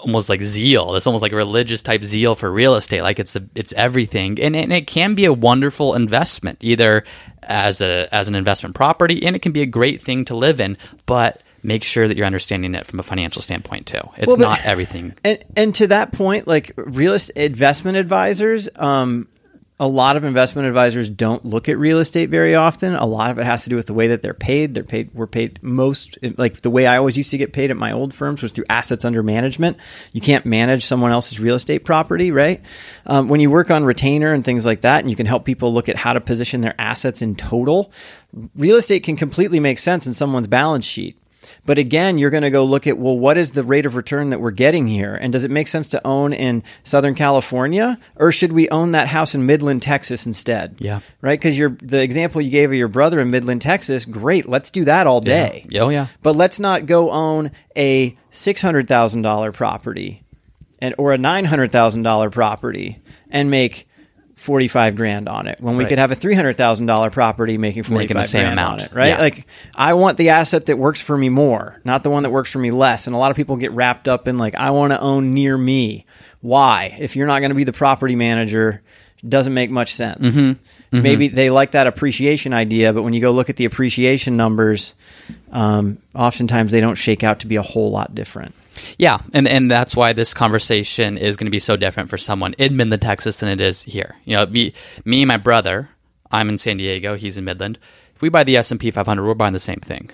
almost 0.00 0.28
like 0.28 0.42
zeal, 0.42 0.92
this 0.92 1.06
almost 1.06 1.22
like 1.22 1.32
religious 1.32 1.82
type 1.82 2.04
zeal 2.04 2.34
for 2.34 2.50
real 2.50 2.74
estate, 2.74 3.02
like 3.02 3.18
it's 3.18 3.36
a, 3.36 3.42
it's 3.54 3.72
everything, 3.74 4.40
and, 4.40 4.56
and 4.56 4.72
it 4.72 4.86
can 4.86 5.14
be 5.14 5.24
a 5.24 5.32
wonderful 5.32 5.94
investment, 5.94 6.58
either 6.60 7.04
as 7.42 7.80
a 7.80 8.08
as 8.12 8.28
an 8.28 8.34
investment 8.34 8.74
property, 8.74 9.24
and 9.24 9.36
it 9.36 9.40
can 9.42 9.52
be 9.52 9.62
a 9.62 9.66
great 9.66 10.02
thing 10.02 10.24
to 10.26 10.36
live 10.36 10.60
in, 10.60 10.76
but 11.06 11.42
make 11.62 11.84
sure 11.84 12.08
that 12.08 12.16
you're 12.16 12.26
understanding 12.26 12.74
it 12.74 12.86
from 12.86 12.98
a 13.00 13.02
financial 13.02 13.42
standpoint 13.42 13.86
too. 13.86 14.00
It's 14.16 14.28
Well, 14.28 14.36
but- 14.36 14.42
not 14.42 14.64
everything. 14.64 15.14
And 15.24 15.38
and 15.56 15.74
to 15.76 15.86
that 15.88 16.12
point, 16.12 16.46
like 16.48 16.72
real 16.76 17.14
estate 17.14 17.36
investment 17.50 17.96
advisors, 17.96 18.68
um, 18.76 19.28
a 19.80 19.88
lot 19.88 20.18
of 20.18 20.24
investment 20.24 20.68
advisors 20.68 21.08
don't 21.08 21.42
look 21.42 21.66
at 21.66 21.78
real 21.78 22.00
estate 22.00 22.28
very 22.28 22.54
often. 22.54 22.94
A 22.94 23.06
lot 23.06 23.30
of 23.30 23.38
it 23.38 23.46
has 23.46 23.64
to 23.64 23.70
do 23.70 23.76
with 23.76 23.86
the 23.86 23.94
way 23.94 24.08
that 24.08 24.20
they're 24.20 24.34
paid. 24.34 24.74
They're 24.74 24.84
paid. 24.84 25.08
We're 25.14 25.26
paid 25.26 25.58
most 25.62 26.18
like 26.36 26.60
the 26.60 26.68
way 26.68 26.86
I 26.86 26.98
always 26.98 27.16
used 27.16 27.30
to 27.30 27.38
get 27.38 27.54
paid 27.54 27.70
at 27.70 27.78
my 27.78 27.90
old 27.90 28.12
firms 28.12 28.42
was 28.42 28.52
through 28.52 28.66
assets 28.68 29.06
under 29.06 29.22
management. 29.22 29.78
You 30.12 30.20
can't 30.20 30.44
manage 30.44 30.84
someone 30.84 31.12
else's 31.12 31.40
real 31.40 31.54
estate 31.54 31.86
property, 31.86 32.30
right? 32.30 32.60
Um, 33.06 33.30
when 33.30 33.40
you 33.40 33.50
work 33.50 33.70
on 33.70 33.84
retainer 33.84 34.34
and 34.34 34.44
things 34.44 34.66
like 34.66 34.82
that, 34.82 35.00
and 35.00 35.08
you 35.08 35.16
can 35.16 35.24
help 35.24 35.46
people 35.46 35.72
look 35.72 35.88
at 35.88 35.96
how 35.96 36.12
to 36.12 36.20
position 36.20 36.60
their 36.60 36.74
assets 36.78 37.22
in 37.22 37.34
total, 37.34 37.90
real 38.54 38.76
estate 38.76 39.02
can 39.02 39.16
completely 39.16 39.60
make 39.60 39.78
sense 39.78 40.06
in 40.06 40.12
someone's 40.12 40.46
balance 40.46 40.84
sheet 40.84 41.19
But 41.64 41.78
again, 41.78 42.18
you're 42.18 42.30
going 42.30 42.42
to 42.42 42.50
go 42.50 42.64
look 42.64 42.86
at, 42.86 42.98
well, 42.98 43.18
what 43.18 43.38
is 43.38 43.52
the 43.52 43.64
rate 43.64 43.86
of 43.86 43.96
return 43.96 44.30
that 44.30 44.40
we're 44.40 44.50
getting 44.50 44.86
here? 44.86 45.14
And 45.14 45.32
does 45.32 45.44
it 45.44 45.50
make 45.50 45.68
sense 45.68 45.88
to 45.88 46.06
own 46.06 46.32
in 46.32 46.62
Southern 46.84 47.14
California 47.14 47.98
or 48.16 48.32
should 48.32 48.52
we 48.52 48.68
own 48.70 48.92
that 48.92 49.08
house 49.08 49.34
in 49.34 49.46
Midland, 49.46 49.82
Texas 49.82 50.26
instead? 50.26 50.76
Yeah. 50.78 51.00
Right? 51.20 51.38
Because 51.38 51.56
you're 51.56 51.76
the 51.82 52.02
example 52.02 52.40
you 52.40 52.50
gave 52.50 52.70
of 52.70 52.76
your 52.76 52.88
brother 52.88 53.20
in 53.20 53.30
Midland, 53.30 53.62
Texas, 53.62 54.04
great. 54.04 54.48
Let's 54.48 54.70
do 54.70 54.84
that 54.84 55.06
all 55.06 55.20
day. 55.20 55.66
Yeah. 55.68 55.82
Oh, 55.82 55.88
yeah. 55.88 56.08
But 56.22 56.36
let's 56.36 56.60
not 56.60 56.86
go 56.86 57.10
own 57.10 57.50
a 57.76 58.16
$600,000 58.32 59.52
property 59.52 60.24
and 60.80 60.94
or 60.98 61.12
a 61.12 61.18
$900,000 61.18 62.32
property 62.32 63.00
and 63.30 63.50
make 63.50 63.86
45 64.40 64.96
grand 64.96 65.28
on 65.28 65.46
it 65.46 65.58
when 65.60 65.76
we 65.76 65.84
Right. 65.84 65.90
could 65.90 65.98
have 65.98 66.10
a 66.10 66.14
$300,000 66.16 67.10
property 67.12 67.58
making 67.58 67.82
45 67.82 68.00
Making 68.02 68.16
the 68.16 68.24
same 68.24 68.42
grand 68.44 68.52
amount. 68.58 68.80
on 68.80 68.86
it, 68.86 68.92
right? 68.94 69.08
Yeah. 69.08 69.20
Like 69.20 69.46
I 69.74 69.92
want 69.94 70.16
the 70.16 70.30
asset 70.30 70.66
that 70.66 70.78
works 70.78 71.00
for 71.00 71.16
me 71.16 71.28
more, 71.28 71.78
not 71.84 72.02
the 72.04 72.10
one 72.10 72.22
that 72.22 72.30
works 72.30 72.50
for 72.50 72.58
me 72.58 72.70
less. 72.70 73.06
And 73.06 73.14
a 73.14 73.18
lot 73.18 73.30
of 73.30 73.36
people 73.36 73.56
get 73.56 73.70
wrapped 73.72 74.08
up 74.08 74.26
in 74.26 74.38
like 74.38 74.54
I 74.54 74.70
want 74.70 74.92
to 74.92 75.00
own 75.00 75.34
near 75.34 75.56
me. 75.58 76.06
Why? 76.40 76.96
If 76.98 77.16
you're 77.16 77.26
not 77.26 77.40
going 77.40 77.50
to 77.50 77.54
be 77.54 77.64
the 77.64 77.72
property 77.72 78.16
manager, 78.16 78.80
doesn't 79.28 79.52
make 79.52 79.70
much 79.70 79.92
sense. 79.94 80.26
Mm-hmm. 80.26 81.02
Maybe 81.02 81.28
they 81.28 81.50
like 81.50 81.72
that 81.72 81.86
appreciation 81.86 82.52
idea, 82.54 82.92
but 82.94 83.02
when 83.02 83.12
you 83.12 83.20
go 83.20 83.30
look 83.32 83.50
at 83.50 83.56
the 83.56 83.66
appreciation 83.66 84.36
numbers, 84.38 84.94
um, 85.52 85.98
oftentimes 86.14 86.70
they 86.72 86.80
don't 86.80 86.96
shake 86.96 87.22
out 87.22 87.40
to 87.40 87.46
be 87.46 87.56
a 87.56 87.62
whole 87.62 87.90
lot 87.90 88.14
different. 88.14 88.54
Yeah, 88.98 89.18
and 89.32 89.48
and 89.48 89.70
that's 89.70 89.96
why 89.96 90.12
this 90.12 90.34
conversation 90.34 91.16
is 91.16 91.36
going 91.36 91.46
to 91.46 91.50
be 91.50 91.58
so 91.58 91.76
different 91.76 92.10
for 92.10 92.18
someone 92.18 92.54
in 92.54 92.76
Midland, 92.76 93.02
Texas, 93.02 93.40
than 93.40 93.48
it 93.48 93.60
is 93.60 93.82
here. 93.82 94.16
You 94.24 94.36
know, 94.36 94.46
me, 94.46 94.72
me 95.04 95.22
and 95.22 95.28
my 95.28 95.36
brother, 95.36 95.88
I'm 96.30 96.48
in 96.48 96.58
San 96.58 96.76
Diego, 96.76 97.16
he's 97.16 97.38
in 97.38 97.44
Midland. 97.44 97.78
If 98.14 98.22
we 98.22 98.28
buy 98.28 98.44
the 98.44 98.56
S 98.56 98.70
and 98.70 98.78
P 98.78 98.90
500, 98.90 99.24
we're 99.24 99.34
buying 99.34 99.52
the 99.52 99.58
same 99.58 99.80
thing. 99.80 100.10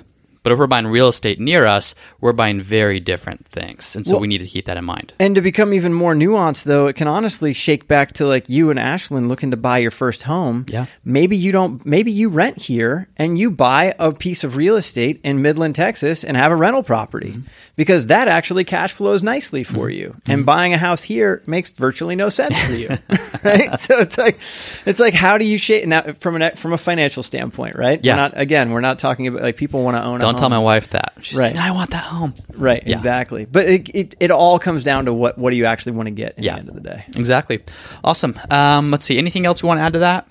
But 0.47 0.53
if 0.53 0.61
we're 0.61 0.69
buying 0.69 0.87
real 0.87 1.09
estate 1.09 1.41
near 1.41 1.67
us, 1.67 1.97
we're 2.21 2.33
buying 2.33 2.61
very 2.61 3.01
different 3.01 3.45
things, 3.49 3.97
and 3.97 4.07
so 4.07 4.13
Well- 4.13 4.21
we 4.21 4.29
need 4.29 4.39
to 4.39 4.47
keep 4.47 4.67
that 4.67 4.77
in 4.77 4.85
mind. 4.85 5.13
And 5.19 5.35
to 5.35 5.41
become 5.41 5.75
even 5.75 5.93
more 5.93 6.15
nuanced, 6.15 6.63
though, 6.63 6.87
it 6.87 6.93
can 6.95 7.09
honestly 7.09 7.53
shake 7.53 7.89
back 7.89 8.13
to 8.13 8.27
like 8.29 8.49
you 8.49 8.71
and 8.71 8.79
Ashlyn 8.79 9.27
looking 9.27 9.51
to 9.51 9.57
buy 9.57 9.79
your 9.79 9.91
first 9.91 10.23
home. 10.23 10.65
Yeah. 10.69 10.87
Maybe 11.05 11.37
you 11.37 11.51
don't, 11.51 11.85
maybe 11.85 12.13
you 12.13 12.29
rent 12.29 12.59
here 12.59 13.09
and 13.17 13.37
you 13.37 13.51
buy 13.51 13.93
a 13.99 14.13
piece 14.13 14.45
of 14.45 14.55
real 14.55 14.77
estate 14.77 15.19
in 15.25 15.43
Midland, 15.43 15.75
Texas 15.75 16.23
and 16.23 16.37
have 16.37 16.53
a 16.53 16.57
rental 16.57 16.85
property 16.85 17.31
Mm-hmm. 17.31 17.41
because 17.75 18.07
that 18.07 18.29
actually 18.29 18.63
cash 18.63 18.93
flows 18.93 19.25
nicely 19.25 19.65
for 19.65 19.91
you. 19.91 20.15
And 20.27 20.47
buying 20.47 20.73
a 20.75 20.79
house 20.79 21.03
here 21.03 21.43
makes 21.47 21.71
virtually 21.71 22.15
no 22.15 22.29
sense 22.29 22.57
for 22.61 22.73
you. 22.73 22.89
right. 23.45 23.77
So 23.81 23.99
it's 23.99 24.17
like, 24.17 24.39
it's 24.87 25.01
like, 25.01 25.13
how 25.15 25.39
do 25.39 25.45
you 25.45 25.59
shake 25.59 25.87
now 25.89 26.13
from 26.21 26.41
an, 26.41 26.55
from 26.55 26.73
a 26.73 26.79
financial 26.79 27.25
standpoint, 27.25 27.75
right? 27.77 27.99
Yeah. 28.05 28.13
We're 28.13 28.17
not, 28.17 28.33
again, 28.41 28.71
we're 28.71 28.81
not 28.81 29.01
talking 29.01 29.27
about 29.27 29.43
like 29.43 29.57
people 29.57 29.83
want 29.83 29.97
to 29.97 30.05
own 30.05 30.21
a 30.21 30.36
Don't 30.37 30.41
tell 30.41 30.49
my 30.51 30.59
wife 30.59 30.91
that. 30.91 31.13
She's 31.21 31.39
Right. 31.39 31.55
like, 31.55 31.65
I 31.65 31.71
want 31.73 31.91
that 31.91 32.05
home. 32.05 32.35
Right, 32.55 32.83
Yeah. 32.87 32.97
exactly. 32.97 33.45
But 33.45 33.67
it, 33.67 33.89
it 33.95 34.15
it 34.21 34.31
all 34.31 34.59
comes 34.59 34.85
down 34.85 35.07
to 35.07 35.13
what 35.13 35.39
what 35.39 35.51
do 35.51 35.57
you 35.57 35.65
actually 35.67 35.93
want 35.93 36.07
to 36.07 36.13
get 36.13 36.35
at 36.39 36.45
Yeah. 36.45 36.55
the 36.55 36.59
end 36.61 36.69
of 36.69 36.75
the 36.75 36.81
day. 36.81 37.05
Exactly. 37.17 37.61
Awesome. 38.05 38.39
Um, 38.51 38.91
let's 38.91 39.05
see. 39.05 39.19
Anything 39.19 39.47
else 39.47 39.63
you 39.63 39.67
want 39.69 39.79
to 39.79 39.83
add 39.83 39.93
to 39.95 39.99
that? 40.01 40.29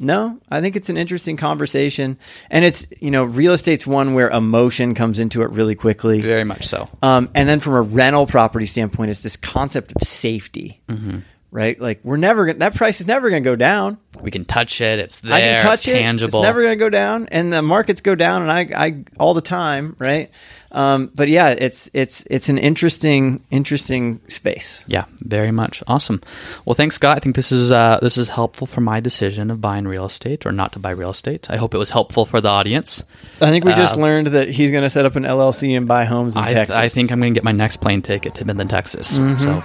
No, 0.00 0.38
I 0.48 0.60
think 0.60 0.76
it's 0.76 0.88
an 0.90 0.96
interesting 0.96 1.36
conversation, 1.36 2.18
and 2.50 2.64
it's 2.64 2.86
you 3.00 3.10
know 3.10 3.24
real 3.24 3.52
estate's 3.52 3.84
one 3.84 4.14
where 4.14 4.30
emotion 4.30 4.94
comes 4.94 5.18
into 5.18 5.42
it 5.42 5.50
really 5.50 5.74
quickly. 5.74 6.20
Very 6.20 6.44
much 6.44 6.68
so. 6.68 6.88
Um, 7.02 7.28
and 7.34 7.48
then 7.48 7.58
from 7.58 7.74
a 7.74 7.82
rental 7.82 8.24
property 8.26 8.66
standpoint, 8.66 9.10
it's 9.10 9.22
this 9.22 9.36
concept 9.36 9.92
of 9.96 10.06
safety, 10.06 10.80
Mm-hmm. 10.88 11.18
Right? 11.50 11.80
Like 11.80 12.00
we're 12.02 12.16
never 12.16 12.46
gonna, 12.46 12.58
that 12.58 12.74
price 12.74 13.00
is 13.00 13.06
never 13.06 13.30
going 13.30 13.42
to 13.42 13.48
go 13.48 13.56
down. 13.56 13.98
We 14.20 14.30
can 14.30 14.44
touch 14.44 14.80
it. 14.80 14.98
It's 14.98 15.20
there. 15.20 15.34
I 15.34 15.40
can 15.40 15.62
touch 15.62 15.80
it's 15.80 15.88
it. 15.88 16.00
tangible. 16.00 16.40
It's 16.40 16.44
never 16.44 16.62
going 16.62 16.78
to 16.78 16.84
go 16.84 16.90
down, 16.90 17.28
and 17.30 17.52
the 17.52 17.62
markets 17.62 18.00
go 18.00 18.14
down, 18.14 18.42
and 18.42 18.50
I, 18.50 18.86
I 18.86 19.04
all 19.18 19.34
the 19.34 19.40
time, 19.40 19.96
right? 19.98 20.30
Um, 20.70 21.10
but 21.14 21.28
yeah, 21.28 21.48
it's 21.48 21.88
it's 21.94 22.24
it's 22.30 22.48
an 22.50 22.58
interesting 22.58 23.42
interesting 23.50 24.20
space. 24.28 24.84
Yeah, 24.86 25.04
very 25.20 25.50
much. 25.50 25.82
Awesome. 25.86 26.20
Well, 26.66 26.74
thanks, 26.74 26.96
Scott. 26.96 27.16
I 27.16 27.20
think 27.20 27.36
this 27.36 27.50
is 27.50 27.70
uh, 27.70 27.98
this 28.02 28.18
is 28.18 28.28
helpful 28.28 28.66
for 28.66 28.80
my 28.82 29.00
decision 29.00 29.50
of 29.50 29.60
buying 29.62 29.88
real 29.88 30.04
estate 30.04 30.44
or 30.44 30.52
not 30.52 30.72
to 30.72 30.78
buy 30.78 30.90
real 30.90 31.10
estate. 31.10 31.48
I 31.50 31.56
hope 31.56 31.74
it 31.74 31.78
was 31.78 31.90
helpful 31.90 32.26
for 32.26 32.40
the 32.40 32.48
audience. 32.50 33.02
I 33.40 33.50
think 33.50 33.64
we 33.64 33.72
just 33.72 33.96
Uh, 33.96 34.02
learned 34.02 34.26
that 34.28 34.50
he's 34.50 34.70
going 34.70 34.82
to 34.82 34.90
set 34.90 35.06
up 35.06 35.16
an 35.16 35.22
LLC 35.24 35.76
and 35.76 35.88
buy 35.88 36.04
homes 36.04 36.36
in 36.36 36.42
I, 36.44 36.52
Texas. 36.52 36.76
I 36.76 36.88
think 36.88 37.10
I'm 37.10 37.20
going 37.20 37.32
to 37.32 37.38
get 37.38 37.44
my 37.44 37.52
next 37.52 37.80
plane 37.80 38.02
ticket 38.02 38.34
to 38.34 38.44
Midland, 38.44 38.70
Texas. 38.70 39.08
So 39.16 39.22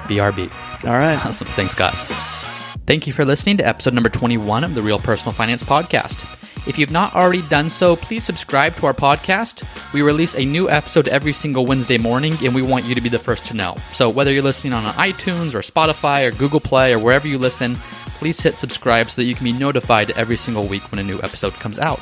BRB. 0.08 0.52
All 0.86 0.94
right. 0.94 1.24
Awesome. 1.26 1.48
Thanks, 1.50 1.74
Scott. 1.74 1.94
Thank 2.86 3.08
you 3.08 3.14
for 3.14 3.24
listening 3.26 3.58
to 3.58 3.68
episode 3.68 3.94
number 3.94 4.10
21 4.10 4.64
of 4.64 4.76
the 4.76 4.82
Real 4.82 5.00
Personal 5.00 5.32
Finance 5.34 5.64
Podcast. 5.64 6.28
If 6.66 6.78
you've 6.78 6.92
not 6.92 7.14
already 7.14 7.42
done 7.44 7.70
so, 7.70 7.96
please 7.96 8.24
subscribe 8.24 8.76
to 8.78 8.86
our 8.86 8.94
podcast. 8.94 9.64
We 9.94 10.02
release 10.02 10.36
a 10.36 10.46
new 10.46 10.70
episode 10.70 11.10
every 11.10 11.34
single 11.34 11.66
Wednesday 11.66 11.98
morning, 11.98 12.34
and 12.42 12.56
we 12.56 12.62
want 12.62 12.86
you 12.86 12.96
to 12.96 13.02
be 13.02 13.10
the 13.10 13.20
first 13.20 13.44
to 13.46 13.54
know. 13.54 13.76
So, 13.94 14.10
whether 14.10 14.32
you're 14.32 14.44
listening 14.44 14.74
on 14.74 14.84
iTunes 14.94 15.54
or 15.54 15.60
Spotify 15.60 16.26
or 16.26 16.32
Google 16.32 16.62
Play 16.62 16.94
or 16.94 17.00
wherever 17.00 17.28
you 17.28 17.38
listen, 17.38 17.76
please 18.18 18.42
hit 18.42 18.58
subscribe 18.58 19.10
so 19.10 19.22
that 19.22 19.26
you 19.26 19.36
can 19.36 19.44
be 19.44 19.52
notified 19.52 20.12
every 20.12 20.38
single 20.38 20.66
week 20.66 20.90
when 20.92 21.00
a 21.00 21.04
new 21.04 21.18
episode 21.18 21.54
comes 21.54 21.80
out. 21.80 22.00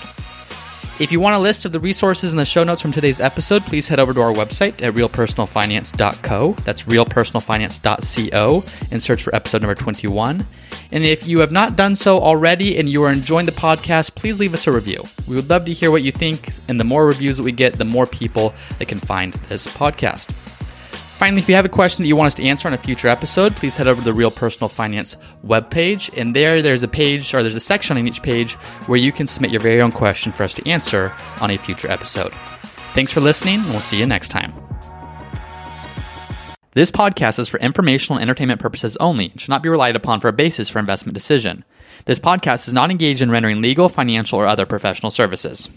If 1.01 1.11
you 1.11 1.19
want 1.19 1.35
a 1.35 1.39
list 1.39 1.65
of 1.65 1.71
the 1.71 1.79
resources 1.79 2.31
in 2.31 2.37
the 2.37 2.45
show 2.45 2.63
notes 2.63 2.79
from 2.79 2.91
today's 2.91 3.19
episode, 3.19 3.63
please 3.63 3.87
head 3.87 3.99
over 3.99 4.13
to 4.13 4.21
our 4.21 4.33
website 4.33 4.83
at 4.83 4.93
realpersonalfinance.co. 4.93 6.55
That's 6.63 6.83
realpersonalfinance.co 6.83 8.63
and 8.91 9.01
search 9.01 9.23
for 9.23 9.33
episode 9.33 9.63
number 9.63 9.73
21. 9.73 10.45
And 10.91 11.03
if 11.03 11.25
you 11.25 11.39
have 11.39 11.51
not 11.51 11.75
done 11.75 11.95
so 11.95 12.19
already 12.19 12.77
and 12.77 12.87
you 12.87 13.01
are 13.01 13.11
enjoying 13.11 13.47
the 13.47 13.51
podcast, 13.51 14.13
please 14.13 14.37
leave 14.37 14.53
us 14.53 14.67
a 14.67 14.71
review. 14.71 15.03
We 15.27 15.35
would 15.35 15.49
love 15.49 15.65
to 15.65 15.73
hear 15.73 15.89
what 15.89 16.03
you 16.03 16.11
think, 16.11 16.49
and 16.67 16.79
the 16.79 16.83
more 16.83 17.07
reviews 17.07 17.37
that 17.37 17.43
we 17.43 17.51
get, 17.51 17.79
the 17.79 17.83
more 17.83 18.05
people 18.05 18.53
that 18.77 18.87
can 18.87 18.99
find 18.99 19.33
this 19.49 19.65
podcast. 19.75 20.35
Finally, 21.21 21.39
if 21.39 21.47
you 21.47 21.53
have 21.53 21.65
a 21.65 21.69
question 21.69 22.01
that 22.01 22.07
you 22.07 22.15
want 22.15 22.25
us 22.25 22.33
to 22.33 22.43
answer 22.43 22.67
on 22.67 22.73
a 22.73 22.77
future 22.79 23.07
episode, 23.07 23.55
please 23.55 23.75
head 23.75 23.87
over 23.87 24.01
to 24.01 24.05
the 24.05 24.11
Real 24.11 24.31
Personal 24.31 24.67
Finance 24.67 25.17
webpage. 25.45 26.09
And 26.19 26.35
there, 26.35 26.63
there's 26.63 26.81
a 26.81 26.87
page 26.87 27.35
or 27.35 27.43
there's 27.43 27.55
a 27.55 27.59
section 27.59 27.95
on 27.95 28.07
each 28.07 28.23
page 28.23 28.55
where 28.87 28.97
you 28.97 29.11
can 29.11 29.27
submit 29.27 29.51
your 29.51 29.61
very 29.61 29.83
own 29.83 29.91
question 29.91 30.31
for 30.31 30.41
us 30.41 30.55
to 30.55 30.67
answer 30.67 31.13
on 31.39 31.51
a 31.51 31.59
future 31.59 31.87
episode. 31.91 32.33
Thanks 32.95 33.13
for 33.13 33.19
listening, 33.19 33.59
and 33.59 33.69
we'll 33.69 33.81
see 33.81 33.99
you 33.99 34.07
next 34.07 34.29
time. 34.29 34.51
This 36.71 36.89
podcast 36.89 37.37
is 37.37 37.49
for 37.49 37.59
informational 37.59 38.17
and 38.17 38.23
entertainment 38.23 38.59
purposes 38.59 38.97
only 38.97 39.29
and 39.29 39.39
should 39.39 39.51
not 39.51 39.61
be 39.61 39.69
relied 39.69 39.95
upon 39.95 40.21
for 40.21 40.27
a 40.27 40.33
basis 40.33 40.69
for 40.69 40.79
investment 40.79 41.13
decision. 41.13 41.63
This 42.05 42.17
podcast 42.17 42.67
is 42.67 42.73
not 42.73 42.89
engaged 42.89 43.21
in 43.21 43.29
rendering 43.29 43.61
legal, 43.61 43.89
financial, 43.89 44.39
or 44.39 44.47
other 44.47 44.65
professional 44.65 45.11
services. 45.11 45.69